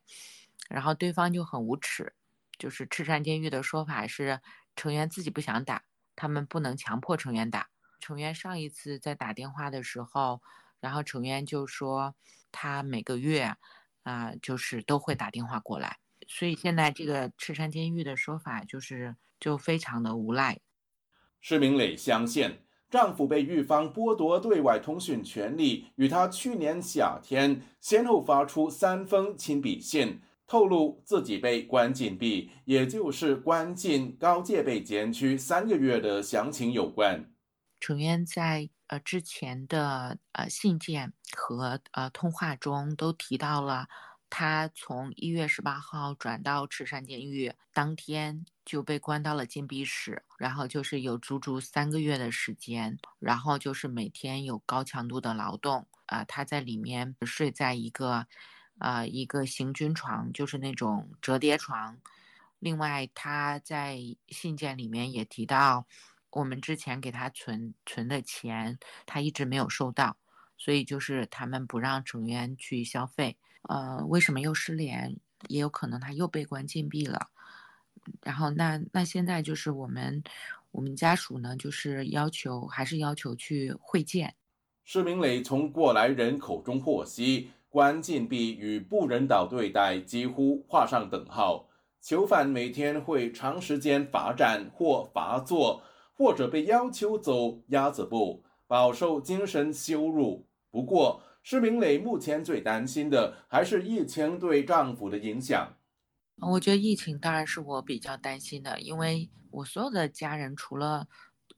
[0.68, 2.12] 然后对方就很无耻，
[2.58, 4.40] 就是赤山监狱的说法是
[4.76, 5.84] 成员自己不想打，
[6.16, 7.70] 他们不能强迫成员打。
[8.00, 10.42] 成员上一次在打电话的时候，
[10.80, 12.14] 然后成员就说
[12.52, 13.56] 他每个月。
[14.04, 15.96] 啊，就是都会打电话过来，
[16.28, 20.60] 所以现在这个赤山监狱的说法就是就非常的无赖。
[21.40, 22.58] 施明磊相信，
[22.90, 37.30] 丈夫被狱方剥夺对外通讯权利，与他去年夏天先后发出三封亲笔信，透露自己被关禁闭，也就是关进高戒备监区三个月的详情有关。
[37.80, 43.88] 成渊在呃之前的呃信件和呃通话中都提到了，
[44.30, 58.26] 他从一月十八号转到赤山监狱当天就被关到了禁闭室，然后就是有足足三个月的时间，然后就是每天有高强度的劳动啊，他在里面睡在一个
[58.78, 61.98] 呃一个行军床，就是那种折叠床。
[62.58, 65.86] 另外他在信件里面也提到。
[66.36, 70.16] 我们之前给他存存的钱，他一直没有收到，
[70.58, 73.36] 所以就是他们不让成员去消费。
[73.68, 75.16] 呃，为什么又失联？
[75.46, 77.28] 也有可能他又被关禁闭了。
[78.22, 80.24] 然后那那现在就是我们
[80.72, 84.34] 我们家属呢，就是要求还是要求去会见。
[84.82, 91.68] 施明磊从过来人口中获悉，关禁闭与不人道对待几乎画上等号。
[92.00, 95.82] 囚犯每天会长时间罚站或罚坐。
[96.16, 100.46] 或者被要求走鸭子步，饱受精神羞辱。
[100.70, 105.74] 不过，施明磊目前最担心的还是疫情对丈夫的影响。
[106.36, 111.08] 我觉得疫情当然是我比较担心的，因为我所有的家人除了，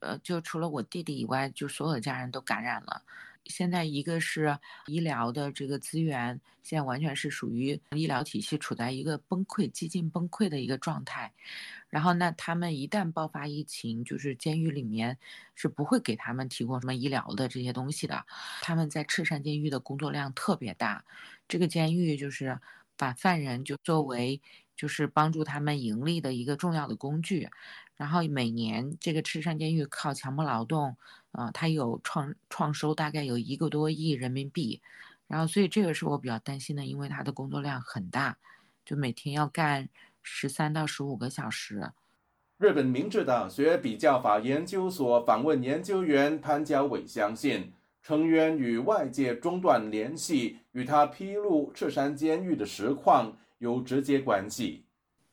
[0.00, 3.02] 呃，就除了我弟弟以外，就所有的家人都感染了。
[3.48, 11.32] 现在一个是医疗的这个资源，现在完全是属于医疗体系处在一个崩溃、接近崩溃的一个状态。
[11.88, 15.16] 然后，那他们一旦爆发疫情，就是监狱里面
[15.54, 18.26] 是不会给他们提供什么医疗的这些东西的。
[18.62, 21.04] 他们在赤山监狱的工作量特别大，
[21.48, 22.58] 这个监狱就是
[22.96, 24.40] 把犯人就作为
[24.76, 27.48] 就是帮助他们盈利的一个重要的工具。
[27.96, 30.96] 然后每年这个赤山监狱靠强迫劳动。
[31.32, 34.80] 啊，它有创创收大概有一个多亿人民币，
[35.26, 38.38] 然后所以这个是我比较担心的，因为他的工作量很大，
[38.86, 39.86] 就每天要干
[40.22, 41.92] 十三到十五个小时。
[42.56, 47.70] 日本明治大学比较法研究所访问研究员潘家伟相信，
[48.02, 54.84] 成员与外界中断联系，与他披露赤山监狱的实况有直接关系。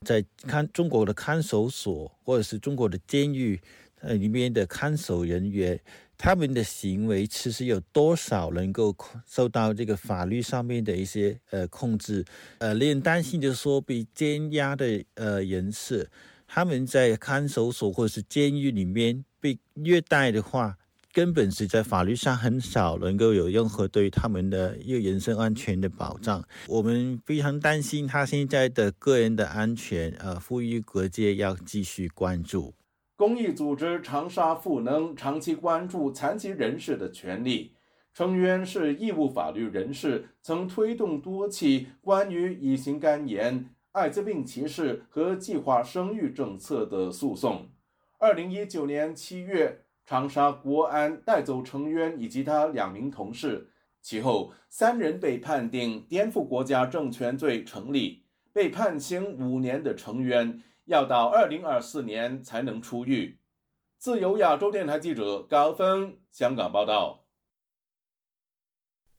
[0.05, 3.59] 在看中国的看守所或者是中国的监狱。
[4.05, 5.79] 呃，里面的看守人员，
[6.17, 8.93] 他们的行为其实有多少能够
[9.25, 12.25] 受到这个法律上面的一些呃控制？
[12.57, 16.09] 呃，令人担心就是说，被监押的呃人士，
[16.45, 20.77] 他们在看守所或者是监狱里面被虐待的话，
[21.13, 26.43] 根本是在法律上很少能够有任何对他们的一个人身安全的保障。
[26.67, 32.73] 我们非常担心他现在的个人的安全，呃，呼吁各界要继续关注。
[33.15, 37.75] 公益组织长沙赋能长期关注残疾人士的权利，
[38.11, 47.69] 成员是义务法律人士，曾推动多起关于乙型肝炎、艾滋病歧视和计划生育政策的诉讼。
[48.17, 60.63] 二零一九年七月，长沙国安带走成员以及他两名同事，其后三人被判定颠覆国家政权罪成立，被判刑五年的成员。
[60.85, 63.39] 要到二零二四年才能出狱。
[63.97, 67.25] 自由亚洲电台记者高峰香港报道：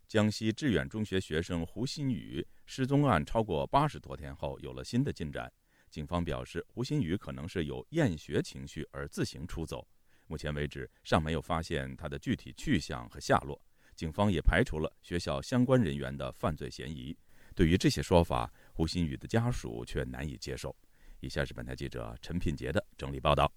[0.07, 5.51] 江西致远中学学生胡新宇失踪案超过八十多天后有了新的进展。
[5.91, 9.89] 警方表示，胡新宇可能是有厌学情绪而自行出走。
[10.27, 13.61] 目前为止，尚没有发现他的具体去向和下落。
[13.95, 17.16] 警方也排除了学校相关人员的犯罪嫌疑。
[17.55, 20.75] 对于这些说法，胡新宇的家属却难以接受。
[21.20, 23.51] 以下是本台记者陈品杰的整理报道。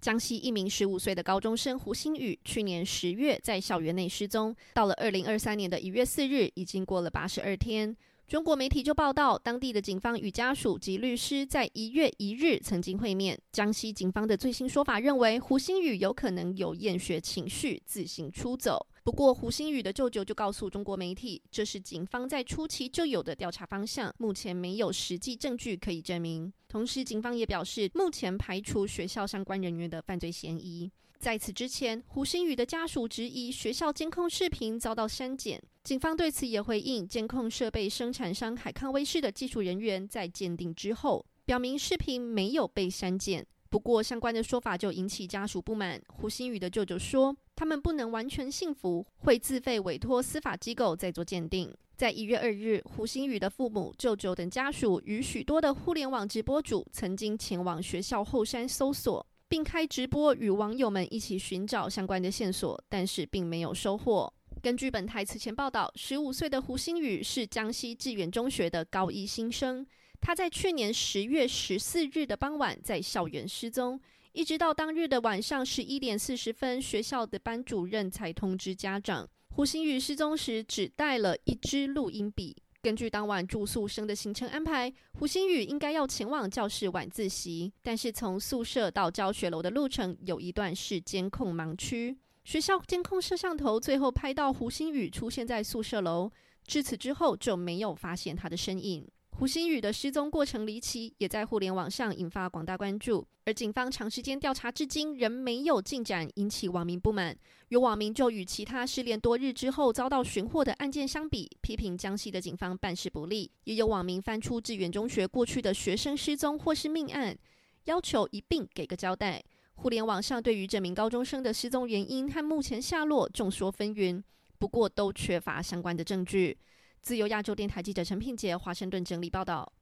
[0.00, 7.96] 江西一名十五岁的高中生胡新宇，去年十月在校园内失踪，到了二零二三年的一月四日，已经过了八十二天。
[8.28, 13.40] 中国媒体就报道，当地的警方与家属及律师在一月一日曾经会面。
[13.52, 18.86] 江西警方的最新说法认为，胡新宇有可能有厌学情绪，自行出走。
[19.02, 26.52] 不过，胡新宇的舅舅就告诉中国媒体，这是警方在初期就有的调查方向，目前没有实际证据可以证明。
[26.68, 30.92] 同时，警方也表示，目前排除学校相关人员的犯罪嫌疑。
[31.18, 43.44] 在此之前，胡新宇的家属质疑学校监控视频遭到删减，警方对此也回应，监控设备生产商海康威视的技术人员在鉴定之后，表明视频没有被删减。
[43.68, 46.00] 不过，相关的说法就引起家属不满。
[46.06, 51.74] 胡新宇的舅舅说，他们不能完全信服，会自费委托司法机构再做鉴定。
[51.96, 64.32] 在一月二日，胡新宇的父母、舅舅等家属与许多的互联网直播主曾经前往学校后山搜索，并开直播与网友们一起寻找相关的线索，但是并没有收获。
[64.60, 69.86] 根据本台此前报道，十五岁的胡新宇是江西致远中学的高一新生。
[70.20, 74.00] 他在去年十月十四日的傍晚在校园失踪，
[74.32, 79.28] 一直到当日的晚上十一点四十分，学校的班主任才通知家长。
[79.50, 82.56] 胡新宇失踪时只带了一支录音笔。
[82.80, 92.16] 根据当晚住宿生的行程安排，胡星宇应该要前往教室晚自习，但是从宿舍到教学楼的路程有一段是监控盲区。
[92.44, 96.30] 学校监控摄像头最后拍到胡星宇出现在宿舍楼，
[96.64, 99.06] 至此之后就没有发现他的身影。
[99.38, 103.24] 胡新宇的失踪过程离奇，也在互联网上引发广大关注。
[103.44, 107.38] 而警方长时间调查至今仍没有进展，引起网民不满。
[107.68, 113.48] 有网民就与其他失联多日之后遭到寻获的案件相比，批评江西的警方办事不力。
[113.62, 117.38] 也有网民翻出致远中学过去的学生失踪或是命案，
[117.84, 119.40] 要求一并给个交代。
[119.76, 124.20] 互联网上对于这名高中生的失踪原因和目前下落众说纷纭，
[124.58, 126.58] 不过都缺乏相关的证据。
[127.02, 129.72] 自由亚洲电台记者陈品杰华盛顿整理报道。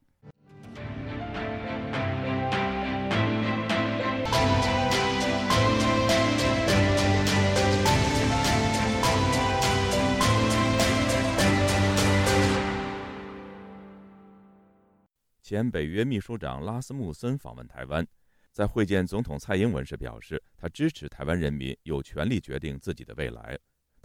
[15.43, 18.05] 前北约秘书长拉斯穆森访问台湾，
[18.51, 23.57] 在会见总统蔡英文时表示，他支持台湾人民有权利决定自己的未来。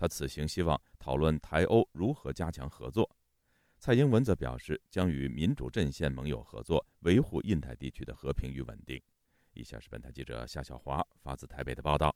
[0.02, 3.08] 他此行希望讨论台欧如何加强合作。
[3.78, 9.00] 蔡英文则表示，将与民主阵线盟友合作，维护印太地区的和平与稳定。
[9.54, 12.16] 以下是本台记者夏小华发自台北的报道：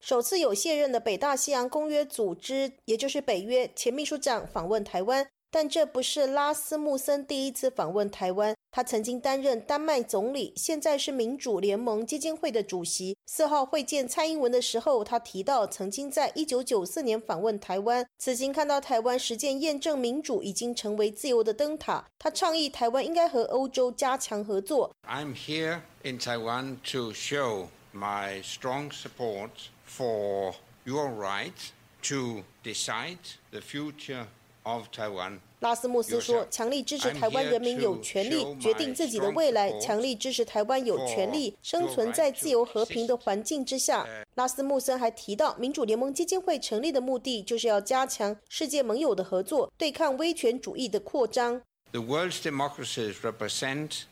[0.00, 5.28] 首次有卸任的北大西洋公约组织，也就是北约前秘书长访问台湾。
[5.56, 8.54] 但这不是拉斯穆森第一次访问台湾。
[8.70, 13.16] 他曾经担任丹麦总理，现在是民主联盟基金会的主席。
[13.24, 22.04] 四号会见蔡英文的时候，他提到曾经在一九九四年访问台湾，此行看到台湾实践验证民主已经成为自由的灯塔。
[22.18, 24.94] 他倡议台湾应该和欧洲加强合作。
[25.08, 29.48] I'm here in Taiwan to show my strong support
[29.88, 30.52] for
[30.84, 31.54] your right
[32.02, 33.16] to decide
[33.50, 34.26] the future
[34.66, 35.38] of Taiwan.
[35.60, 44.06] 拉斯穆斯说：“强力支持台湾人民有权利决定自己的未来，强力支持台湾有权利生存在自由和平的环境之下。”
[44.36, 51.62] 拉斯穆森还提到，民主联盟基金会成立的目的就是要加强世界盟友的合作，对抗威权主义的扩张。
[51.92, 54.02] The world's democracies represent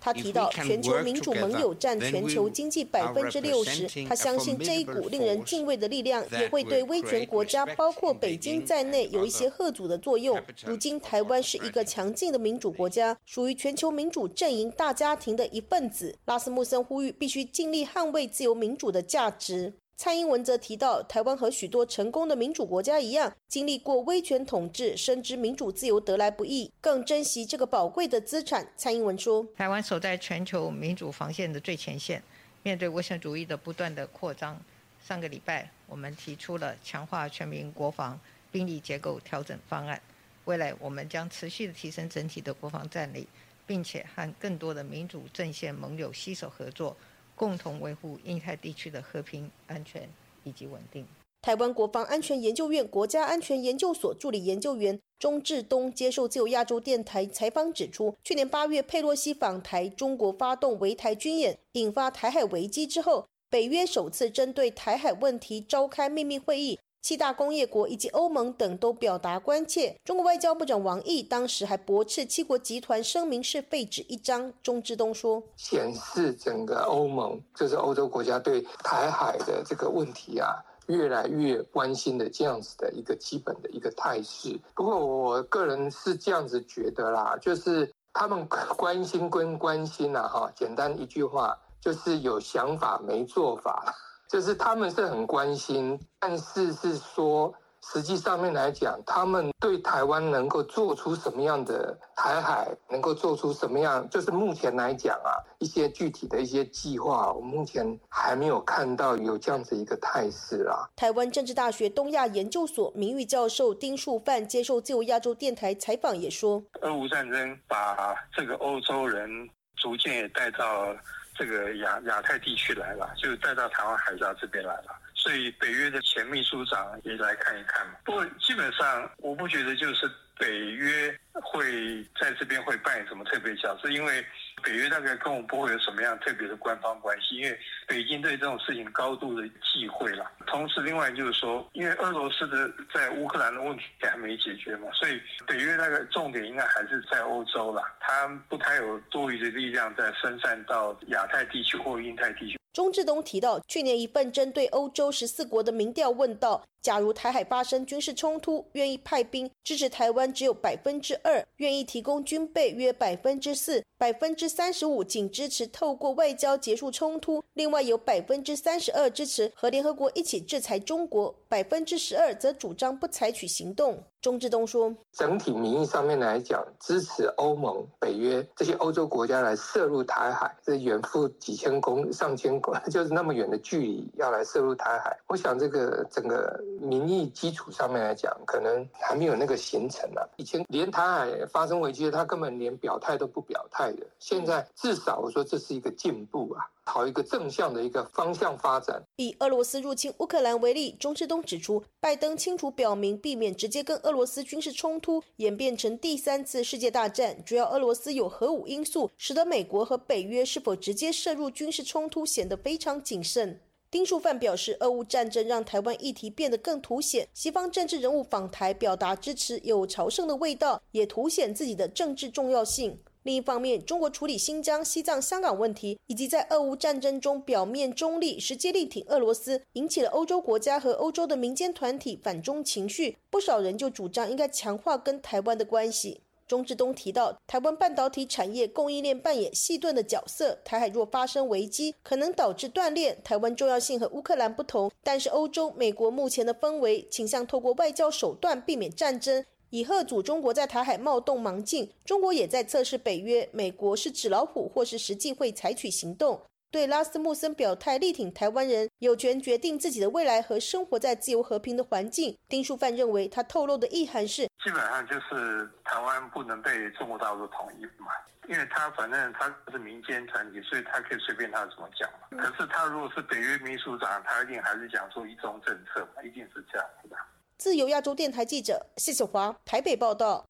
[0.00, 3.88] 他提到，全球民主盟友占全球经济百分之六十。
[4.06, 10.40] 他相信这一股令人敬畏的力量，也会对威权国家，包括北京在内，有一些贺阻的作用。
[10.64, 16.16] 如今，台湾是一个强劲的民主国家，属于全球民主阵营大家庭的一份子。
[16.26, 19.74] 拉斯穆森呼吁，必须尽力捍卫自由民主的价值。
[19.96, 28.66] 蔡英文则提到，台湾和许多成功的民主国家一样，经历过威权统治，深知民主自由得来不易，更珍惜这个宝贵的资产。
[28.76, 32.20] 蔡英文说：“台湾守在全球民主防线的最前线，
[32.64, 34.60] 面对威权主义的不断的扩张。
[35.06, 38.18] 上个礼拜，我们提出了强化全民国防
[38.50, 40.00] 兵力结构调整方案。
[40.46, 43.28] 未来，我们将持续的提升整体的国防战力，
[43.64, 46.96] 并且和更多的民主阵线盟友携手合作。”
[47.34, 50.08] 共同维护印太地区的和平、安全
[50.44, 51.06] 以及稳定。
[51.42, 66.78] 台湾国防安全研究院国家安全研究所助理研究员钟志东接受自由亚洲电台采访指出，去年八月佩洛西访台，中国发动围台军演，引发台海危机之后，北约首次针对台海问题召开秘密会议。
[67.04, 69.94] 七大工业国以及欧盟等都表达关切。
[70.06, 74.50] 中国外交部长王毅当时还驳斥七国集团声明是废纸一张。
[74.62, 84.58] 钟志东说：“显示整个欧盟，就是欧洲国家对台海的这个问题啊，越来越关心的这样子的一个基本的一个态势。
[84.74, 88.48] 不过我个人是这样子觉得啦，就是他们
[88.78, 93.94] 关心归关心啊，哈，简单一句话就是有想法没做法。”
[94.28, 110.88] 就是他们是很关心，但是是说，实际上面来讲，他们对台湾能够做出什么样的台海，能够做出什么样，就是目前来讲啊，一些具体的一些计划，我目前还没有看到有这样子一个态势啊。
[110.96, 119.28] 台湾政治大学东亚研究所名誉教授丁树范接受自由亚洲电台采访也说，俄乌战争把这个欧洲人
[119.76, 120.96] 逐渐也带到。
[121.36, 127.86] 这个亚亚太地区来了，就带到台湾海峡这边来了，所以北约的前秘书长也来看一看。
[128.04, 134.24] 不过基本上，我不觉得就是北约会在这边会扮演什么特别角色，因为。
[134.62, 140.30] 北约大概跟我们不会有什么样特别的官方关系，因为北京对这种事情高度的忌讳了。
[140.46, 152.58] 同时，另外就是说，因为俄罗斯的在乌克兰的问题还没解决嘛，所以北约那个重点应该还是在欧洲了，它不太有多余的力量在分散到亚太地区或印太地区。
[152.74, 174.04] 钟志东提到，去年一份针对欧洲十四国的民调问到，假如台海发生军事冲突，愿意派兵支持台湾只有百分之二，愿意提供军备约百分之四，百分之三十五仅支持透过外交结束冲突，另外有百分之三十二支持和联合国一起制裁中国，百分之十二则主张不采取行动。
[174.20, 185.14] 钟志东说：“整体民意上面来讲，支持欧盟、北约这些欧洲国家来涉入台海，这远赴几千公、上千公， 就是那么远的距离要来涉入台海。
[185.26, 190.24] 我想这个整个民意基础上面来讲，可能还没有那个形成啊。
[190.36, 199.02] 以前连台海发生危机，他根本连表态都不表态现在至少我说这是一个进步啊。”朝一个正向的一个方向发展。
[199.16, 213.58] 以俄罗斯入侵乌克兰为例，钟志东指出，拜登清楚表明，避免直接跟俄罗斯军事冲突演变成第三次世界大战，主要俄罗斯有核武因素，使得美国和北约是否直接涉入军事冲突显得非常谨慎。
[213.90, 222.98] 丁树范表示，俄乌战争让台湾议题变得更凸显，西方政治人物访台表达支持有朝圣的味道，也凸显自己的政治重要性。
[223.24, 233.16] 另一方面，中国处理新疆、西藏、香港问题，以及在俄乌战争中表面中立、实际力挺俄罗斯，引起了欧洲国家和欧洲的民间团体反中情绪。
[233.30, 236.20] 不少人就主张应该强化跟台湾的关系。
[236.46, 243.18] 钟志东提到，台湾半导体产业供应链扮演细盾的角色，台海若发生危机，可能导致断裂。
[243.24, 249.42] 台湾重要性和乌克兰不同，但是欧洲、美国目前的氛围倾向透过外交手段避免战争。
[249.74, 256.40] 以贺阻中国在台海冒动盲进，中国也在测试北约、美国是纸老虎，或是实际会采取行动。
[256.70, 262.38] 对拉斯穆森表态力挺台湾人有权决定自己的未来和生活在自由和平的环境。
[262.48, 268.12] 丁树范认为，他透露的意涵是，基本上就是台湾不能被中国大陆统一嘛，
[268.48, 272.40] 因为他反正他是民间团体，所以他可以随便他怎么讲嘛。
[272.40, 277.16] 可是他如果是北约秘书长，他一定还是讲出一中政策嘛，一定是这样子的。
[277.56, 280.44] 自由亚洲电台记者谢小华台北报道：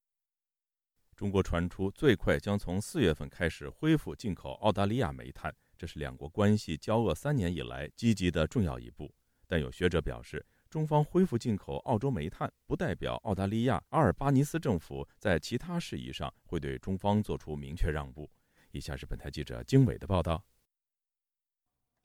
[1.15, 9.13] 中国传出最快将从四月份开始恢复进口澳大利亚煤炭，这是两国关系交恶三年以来积极的重要一步。
[9.47, 18.27] 但有学者表示，中方恢复进口澳洲煤炭，不代表澳大利亚阿尔巴尼斯政府在其他事宜上会对中方做出明确让步。
[18.71, 20.43] 以下是本台记者经纬的报道。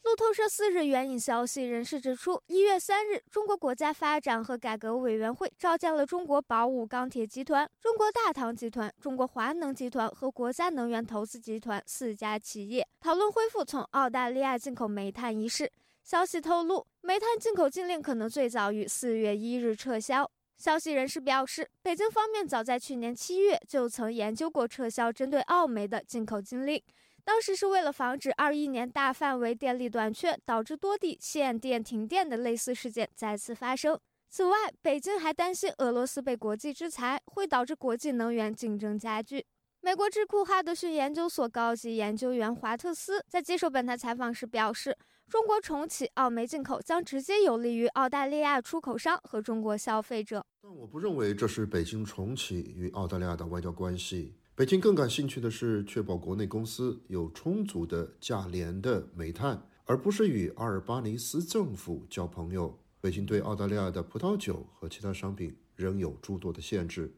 [0.03, 15.71] 路透社四日援引消息人士指出，一月三日，中国国家发展和改革委员会召见了中国宝武钢铁集团、中国大唐集团、中国华能集团和国家能源投资集团四家企业，讨论恢复从澳大利亚进口煤炭一事。
[16.03, 20.29] 消息透露，煤炭进口禁令可能最早于四月一日撤销。
[20.57, 26.83] 消息人士表示，北京方面早在去年七月就曾研究过撤销针对澳煤的进口禁令。
[27.31, 33.97] 当时是为了防止二一年大范围电力短缺导致多地限电停电的类似事件再次发生。
[34.29, 39.47] 此外，北京还担心俄罗斯被国际制裁会导致国际能源竞争加剧。
[39.81, 50.45] 美国智库哈德逊研究所高级研究员华特斯在接受本台采访时表示，中国重启澳煤进口将直接有利于澳大利亚出口商和中国消费者。
[50.61, 54.35] 但我不认为这是北京重启与澳大利亚的外交关系。
[54.61, 62.79] 北京更感兴趣的是确保国内公司有充足的价廉的煤炭，而不是与阿尔巴尼斯政府交朋友。
[63.01, 67.11] 北京对澳大利亚的葡萄酒和其他商品仍有诸多的限制。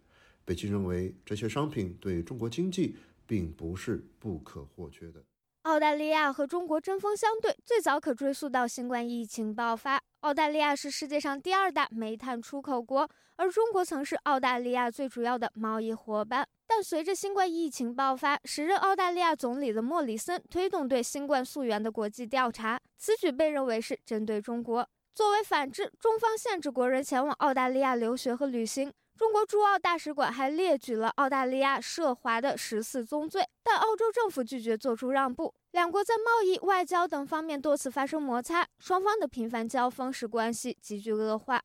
[0.44, 2.94] 北京认为这些商品对中国经济
[3.26, 5.20] 并不是不可或缺的。
[5.62, 10.00] 澳大利亚和中国针锋相对，最早可追溯到新冠疫情爆发。
[10.20, 16.46] 澳大利亚是世界上第二大煤炭出口国，而中国曾是澳大利亚最主要的贸易伙伴。
[16.74, 24.88] 但随着新冠疫情爆发，时任澳大利亚总理的莫里森推动对新冠溯源的国际调查，此举被认为是针对中国。
[25.14, 28.90] 作为反制，中方限制国人前往澳大利亚留学和旅行。
[29.18, 35.52] 中国驻澳大使馆还列举了澳大利亚涉华的十四宗罪，但澳洲政府拒绝做出让步。
[35.72, 41.62] 两国在贸易、外交等方面多次发生摩擦，双方的频繁交锋使关系急剧恶化。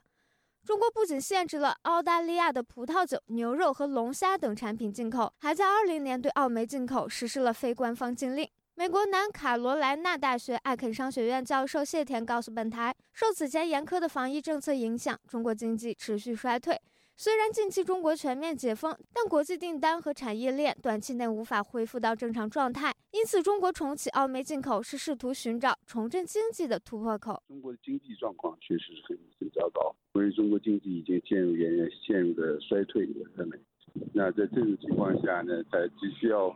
[0.68, 8.45] 中国不仅限制了澳大利亚的葡萄酒、牛肉和龙虾等产品进口，还在二零年对澳煤进口实施了非官方禁令。
[8.76, 16.78] 美国南卡罗来纳大学艾肯商学院教授谢田告诉本台，受此前严苛的防疫政策影响，中国经济持续衰退。
[17.20, 22.93] 虽然近期中国全面解封，但国际订单和产业链短期内无法恢复到正常状态。
[23.09, 27.41] 因此，中国重启澳煤进口是试图寻找重振经济的突破口。
[27.47, 33.59] 中国的经济状况确实是很很糟糕，因为中国经济已经陷入远远陷入的衰退的上面。
[34.13, 36.55] 那在这种情况下呢，它只需要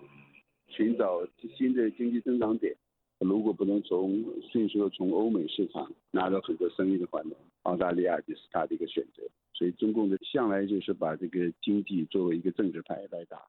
[0.67, 1.25] 寻找
[1.57, 2.71] 新的经济增长点。
[3.17, 9.23] 如果不能从迅速的从欧美市场拿到很多生意的话呢，澳大利亚就是它的一个选择。
[9.61, 13.39] 所以，中共的向来就是把这个经济作为一个政治牌来打。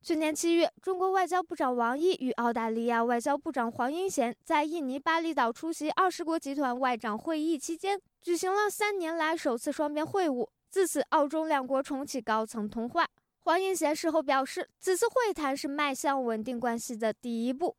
[0.00, 10.48] 去年七月，中国外交部长王毅与澳大利亚外交部长黄英贤在印尼巴厘岛出席二十国集团外长会议期间，举行了三年来首次双边会晤。
[10.70, 13.06] 自此，澳中两国重启高层通话。
[13.40, 17.76] 黄英贤事后表示，此次会谈是迈向稳定关系的第一步。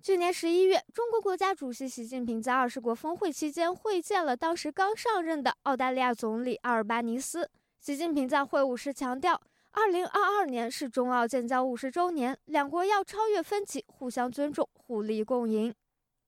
[0.00, 7.50] 去年十一月，中国国家主席习近平在二十国峰会期间会见了当时刚上任的澳大利亚总理阿尔巴尼斯。
[7.80, 9.40] 习近平在会晤时强调，
[9.72, 15.74] 二零二二年是中澳建交五十周年，两国要超越分歧，互相尊重，互利共赢。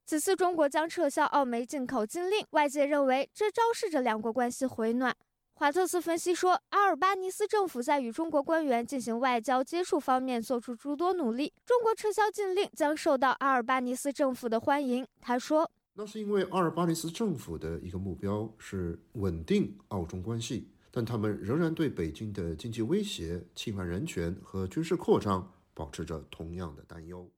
[0.05, 5.17] 此次中国将撤销澳煤进口禁令，外界认为这昭示着两国关系回暖。
[5.61, 15.07] 华特斯分析说，阿尔巴尼斯政府在与中国官员进行外交接触方面做出诸多努力，中国撤销禁令将受到阿尔巴尼斯政府的欢迎。
[15.21, 27.31] 他说：“那是因为阿尔巴尼斯政府的一个目标是稳定澳中关系，但他们仍然对北京的经济威胁、侵犯人权和军事扩张保持着同样的担忧。”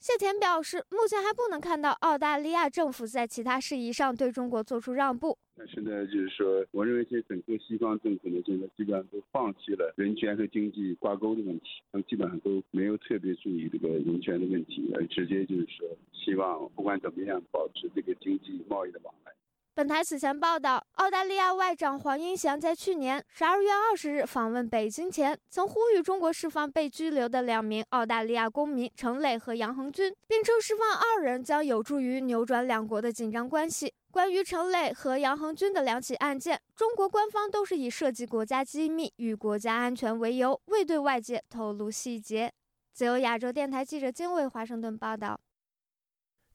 [0.00, 5.36] 谢田表示，目前还不能看到澳大利亚政府在其他事宜上对中国做出让步。
[5.54, 19.32] 但是呢，就是说，我认为现在整个西方政府呢，现在基本上都放弃了人权和经济挂钩的问题，他们基本上都没有特别注意这个人权的问题，而直接就是说，希望不管怎么样，保持这个经济贸易的往来。
[19.80, 33.94] 本台此前报道，澳大利亚外长黄英祥在去年十二月二十日访问北京前，曾呼吁中国释放被拘留的两名澳大利亚公民程磊和杨恒军，并称释放二人将有助于扭转两国的紧张关系。
[34.10, 42.52] 关于程磊和杨恒军的两起案件，中国官方都是以涉及国家机密与国家安全为由，未对外界透露细节。
[42.92, 45.40] 自由亚洲电台记者金卫华盛顿报道。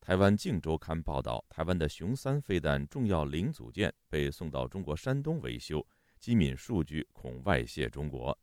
[0.05, 5.83] 台湾《镜周刊》报道，台湾的雄三飞弹重要零组件被送到中国山东维修，
[6.19, 8.37] 机敏数据恐外泄中国。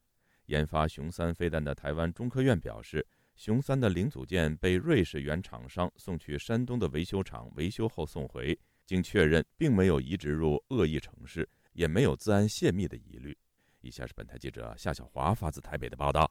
[0.47, 3.07] 研发雄三飞弹的台湾中科院表示，
[3.37, 13.39] 雄三的零组件被瑞士原厂商送去山东的维修厂维修后送回，经确认并没有移植入恶意城市，也没有自安泄密的疑虑。
[13.83, 16.29] 以下是本台记者夏小华发自台北的报道。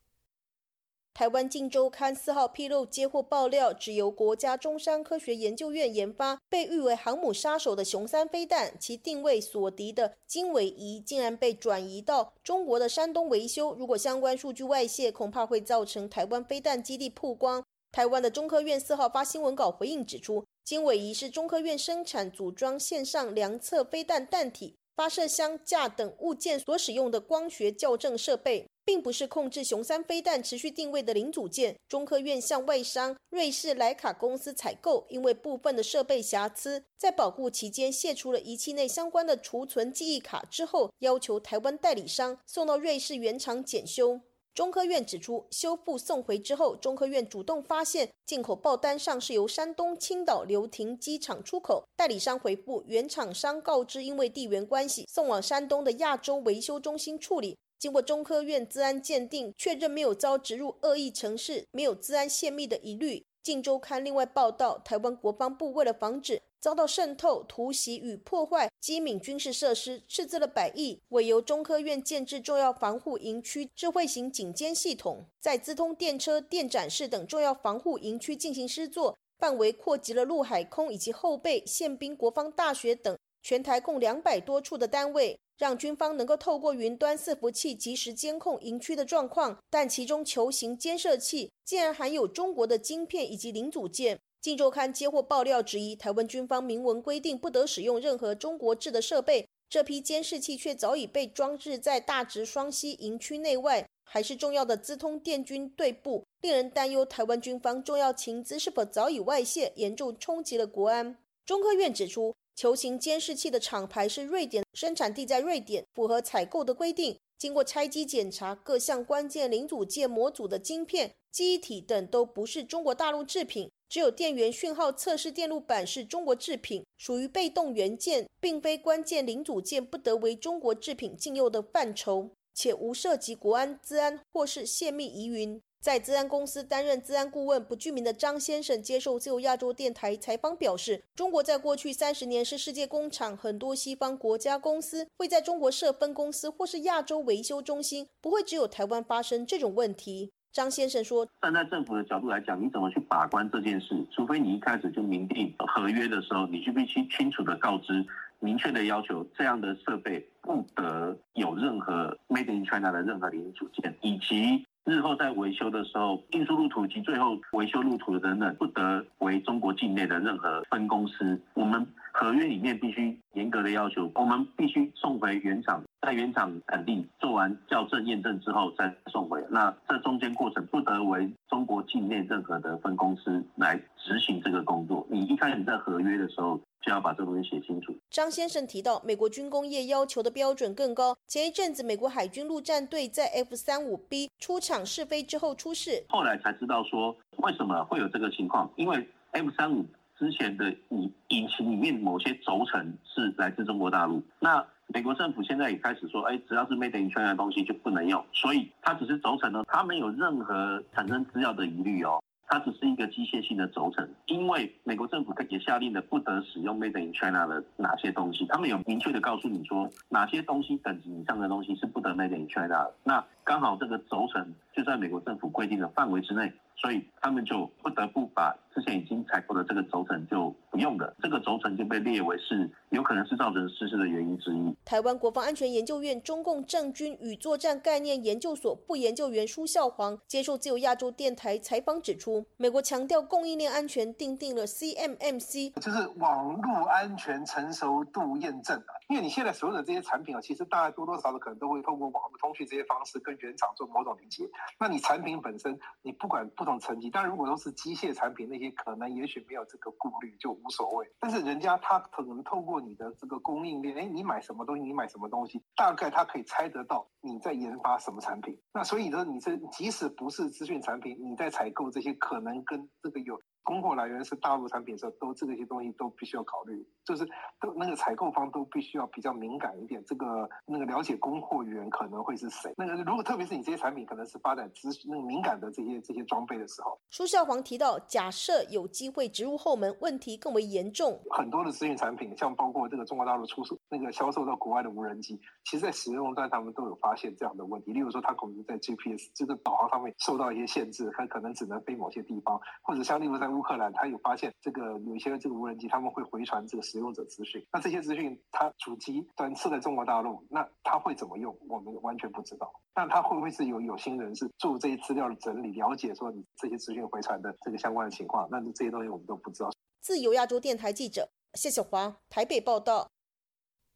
[1.14, 13.76] 台湾《镜周刊》四号披露，接获爆料，只由国家中山科学研究院研发，被誉为航母杀手的雄三飞弹，其定位所敌的经纬仪竟然被转移到中国的山东维修。
[13.76, 17.64] 如果相关数据外泄，恐怕会造成台湾飞弹基地曝光。
[17.92, 28.66] 台湾的中科院四号发新闻稿回应指出，经纬仪是中科院生产组装线上量测飞弹弹体、发射箱架等物件所使用的光学校正设备。
[28.84, 31.76] 并不是控制雄三飞弹持续定位的零组件。
[31.88, 44.22] 中科院向外商瑞士莱卡公司采购，因为部分的设备瑕疵，在保护期间卸除了仪器内相关的储存记忆卡之后，要求台湾代理商送到瑞士原厂检修。
[44.54, 57.58] 中科院指出，修复送回之后，中科院主动发现进口报单上是由山东青岛流亭机场出口，代理商回复原厂商告知，因为地缘关系，送往山东的亚洲维修中心处理。
[57.82, 63.26] 经过中科院资安鉴定，确认没有遭植入恶意程式，没有资安泄密的疑虑。
[63.42, 85.38] 镜周刊另外报道，台湾国防部为了防止遭到渗透、突袭与破坏机敏军事设施，斥资了百亿，委由中科院建制重要防护营区智慧型警监系统，在资通电车、电展示等重要防护营区进行施作，范围扩及了陆海空以及后备宪兵国防大学等全台共两百多处的单位。
[85.58, 94.20] 让军方能够透过云端伺服器及时监控营区的状况，但其中球形监视器竟然含有中国的晶片以及零组件。
[94.42, 111.16] 镜周刊接获爆料质疑，台湾军方明文规定不得使用任何中国制的设备，这批监视器却早已被装置在大直双溪营区内外，还是重要的资通电军队部，令人担忧台湾军方重要情资是否早已外泄，严重冲击了国安。
[111.46, 112.34] 中科院指出。
[112.62, 117.18] 球形监视器的厂牌是瑞典，生产地在瑞典，符合采购的规定。
[117.36, 135.60] 经过拆机检查，各项关键零组件模组的晶片、机体等都不是中国大陆制品，只有电源讯号测试电路板是中国制品，属于被动元件，并非关键零组件，不得为中国制品禁用的范畴，且无涉及国安、资安或是泄密疑云。
[135.82, 150.32] 在资安公司担任资安顾问不具名的张先生接受自由亚洲电台采访表示，中国在过去三十年是世界工厂，很多西方国家公司会在中国设分公司或是亚洲维修中心，不会只有台湾发生这种问题。
[150.52, 154.06] 张先生说，站在政府的角度来讲，你怎么去把关这件事？
[154.12, 158.06] 除非你一开始就明定合约的时候，你就必须清楚的告知、
[158.40, 164.64] 明确的要求，这样的设备不得有任何 Made in China 的任何零组件，以及。
[164.84, 171.40] 日后在维修的时候，运输路途及最后维修路途等等，不得为中国境内的任何分公司。
[171.54, 179.44] 我们合约里面必须严格的要求，我们必须送回原厂，在原厂肯定做完校正验证之后再送回。
[179.50, 185.06] 那这中间过程不得为中国境内任何的分公司来执行这个工作。
[185.10, 186.60] 你一开始在合约的时候。
[186.84, 187.96] 就要把这东西写清楚。
[188.10, 191.16] 张先生提到，美国军工业要求的标准更高。
[191.28, 199.86] 前一阵子，美国海军陆战队在 F 三五 B 出厂试飞之后出事，后来才知道说为什么会有这个情况，因为 F 三五
[200.22, 204.22] 之前的引引擎里面某些轴承是来自中国大陆。
[204.40, 212.22] 那美国政府现在也开始说，哎，只要是 Made in China 的东西就不能用，所以它只是轴承呢，它没有任何产生资料的疑虑哦。
[212.48, 222.94] 它只是一个机械性的轴承，因为美国政府也下令了不得使用 Made in China 的哪些东西，他们有明确的告诉你说哪些东西等级以上的东西是不得 Made in China 的。
[223.06, 226.52] 那刚好这个轴承就在美国政府规定的范围之内。
[226.78, 234.76] 所以他们就不得不把之前已经采购的这个轴承就不用的，这个轴承就被列为是有可能是造成失事的原因之一。
[234.84, 248.98] 台湾国防安全研究院中共政军与作战概念研究所副研究员舒孝煌接受自由亚洲电台采访指出，美国强调供应链安全，定定了 CMMC，就是网络安全成熟度验证啊。
[249.08, 254.50] 因为你现在所有的这些产品啊，其实大家多多少少可能都会通过网络通讯这些方式跟原厂做某种连接。
[254.80, 256.82] 那你产品本身，你不管不同。
[256.82, 261.08] 层级，但如果都是机械产品，那些可能也许没有这个顾虑，就无所谓。
[261.20, 268.60] 但是人家他可能透过你的这个供应链，哎，你买什么东西，你买什么东西，大概他可以猜得到你在研发什么产品。
[268.74, 273.40] 那所以呢，你这即使不是资讯产品，你在采购这些可能跟这个有。
[273.64, 277.26] 供货来源是大陆产品的时候，都这些东西都必须要考虑，就是
[277.60, 282.74] 都那个采购方都必须要比较敏感一点，这个那个了解供货源可能会是谁。
[282.78, 291.20] 那个如果特别是你这些产品可能是发展资那个敏感的这些这些装备的时候，苏孝煌提到，假设有机会植入后门，问题更为严重。
[291.30, 297.92] 很多的资讯产品，像包括这个中国大陆出那个销售到国外的无人机，其实在使用端他们都有发现这样的问题。
[297.92, 307.62] 例如说，它可能在 GPS 这个导航上面受到一些限制，它可能只能飞某些地方，或者像例如在乌克兰，它有发现这个有一些这个无人机他们会回传这个使用者资讯。
[307.74, 311.54] 那这些资讯它主机端设在中国大陆，那它会怎么用？
[311.68, 312.72] 我们完全不知道。
[312.96, 318.48] 那它会不会是有有心人是做这些资料的整理，了解说你这些资讯回传的这个相关的情况？
[318.50, 319.70] 那这些东西我们都不知道。
[320.00, 323.10] 自由亚洲电台记者谢小华台北报道。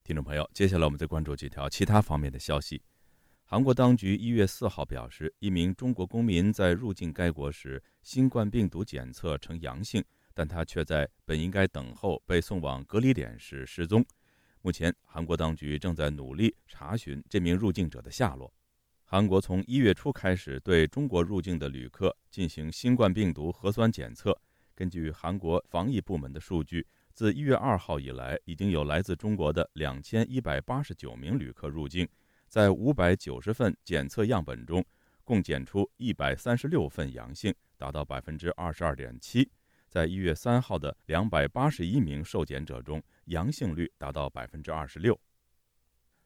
[0.05, 2.79] 听众朋友，接下来我们再关注几条其他方面的消息。
[3.43, 14.05] 韩国当局一月四号表示，一名中国公民在入境该国时新冠病毒检测呈阳性，但他却在本应该等候被送往隔离点时失踪。
[14.61, 18.53] 目前，韩国当局正在努力查询这名入境者的下落。
[19.05, 24.39] 韩国从一月初开始对中国入境的旅客进行新冠病毒核酸检测。
[24.75, 26.85] 根据韩国防疫部门的数据，
[27.16, 32.05] 自一月二号以来，已经有来自中国的两千一百八十九名旅客入境，
[32.49, 34.86] 在五百九十份检测样本中，
[35.24, 39.49] 共检出一百三十六份阳性，达到百分之二十二点七。
[39.88, 45.18] 在一月三号的两百八十一名受检者中，阳性率达到百分之二十六。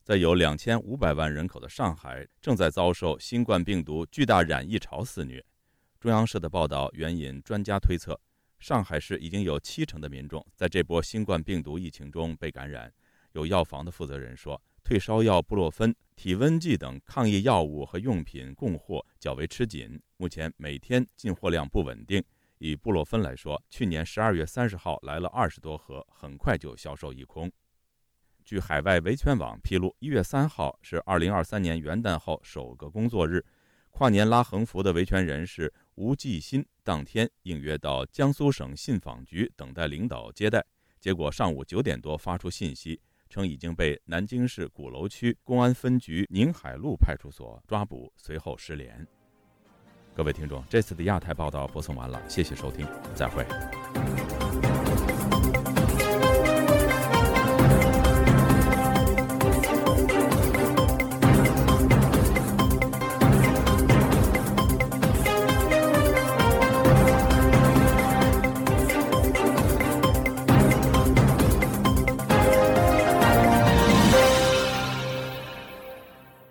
[0.02, 5.46] 在有两千五百万人口的上海，正在遭受新冠病毒巨大染疫潮肆虐。
[6.00, 8.20] 中央社的报道援引专家推测。
[8.60, 12.94] 上海市已经有七成的民众在这波新冠病毒疫情中被感染。
[13.32, 22.24] 有药房的负责人说，退烧药布洛芬、体温计等抗疫药物和用品供货较为吃紧，目前每天进货量不稳定。
[22.58, 27.50] 以布洛芬来说，去年十二月三十号来了二十多盒，很快就销售一空。
[28.44, 33.46] 据海外维权网披露，一月三号是二零二三年元旦后首个工作日。
[33.92, 40.66] 跨年拉横幅的维权人士吴继新当天应约到江苏省信访局等待领导接待，
[40.98, 49.06] 结果上午九点多发出信息，称已经被南京市鼓楼区公安分局宁海路派出所抓捕，随后失联。
[50.16, 53.46] 各位听众，这次的亚太报道播送完了，谢谢收听，再会。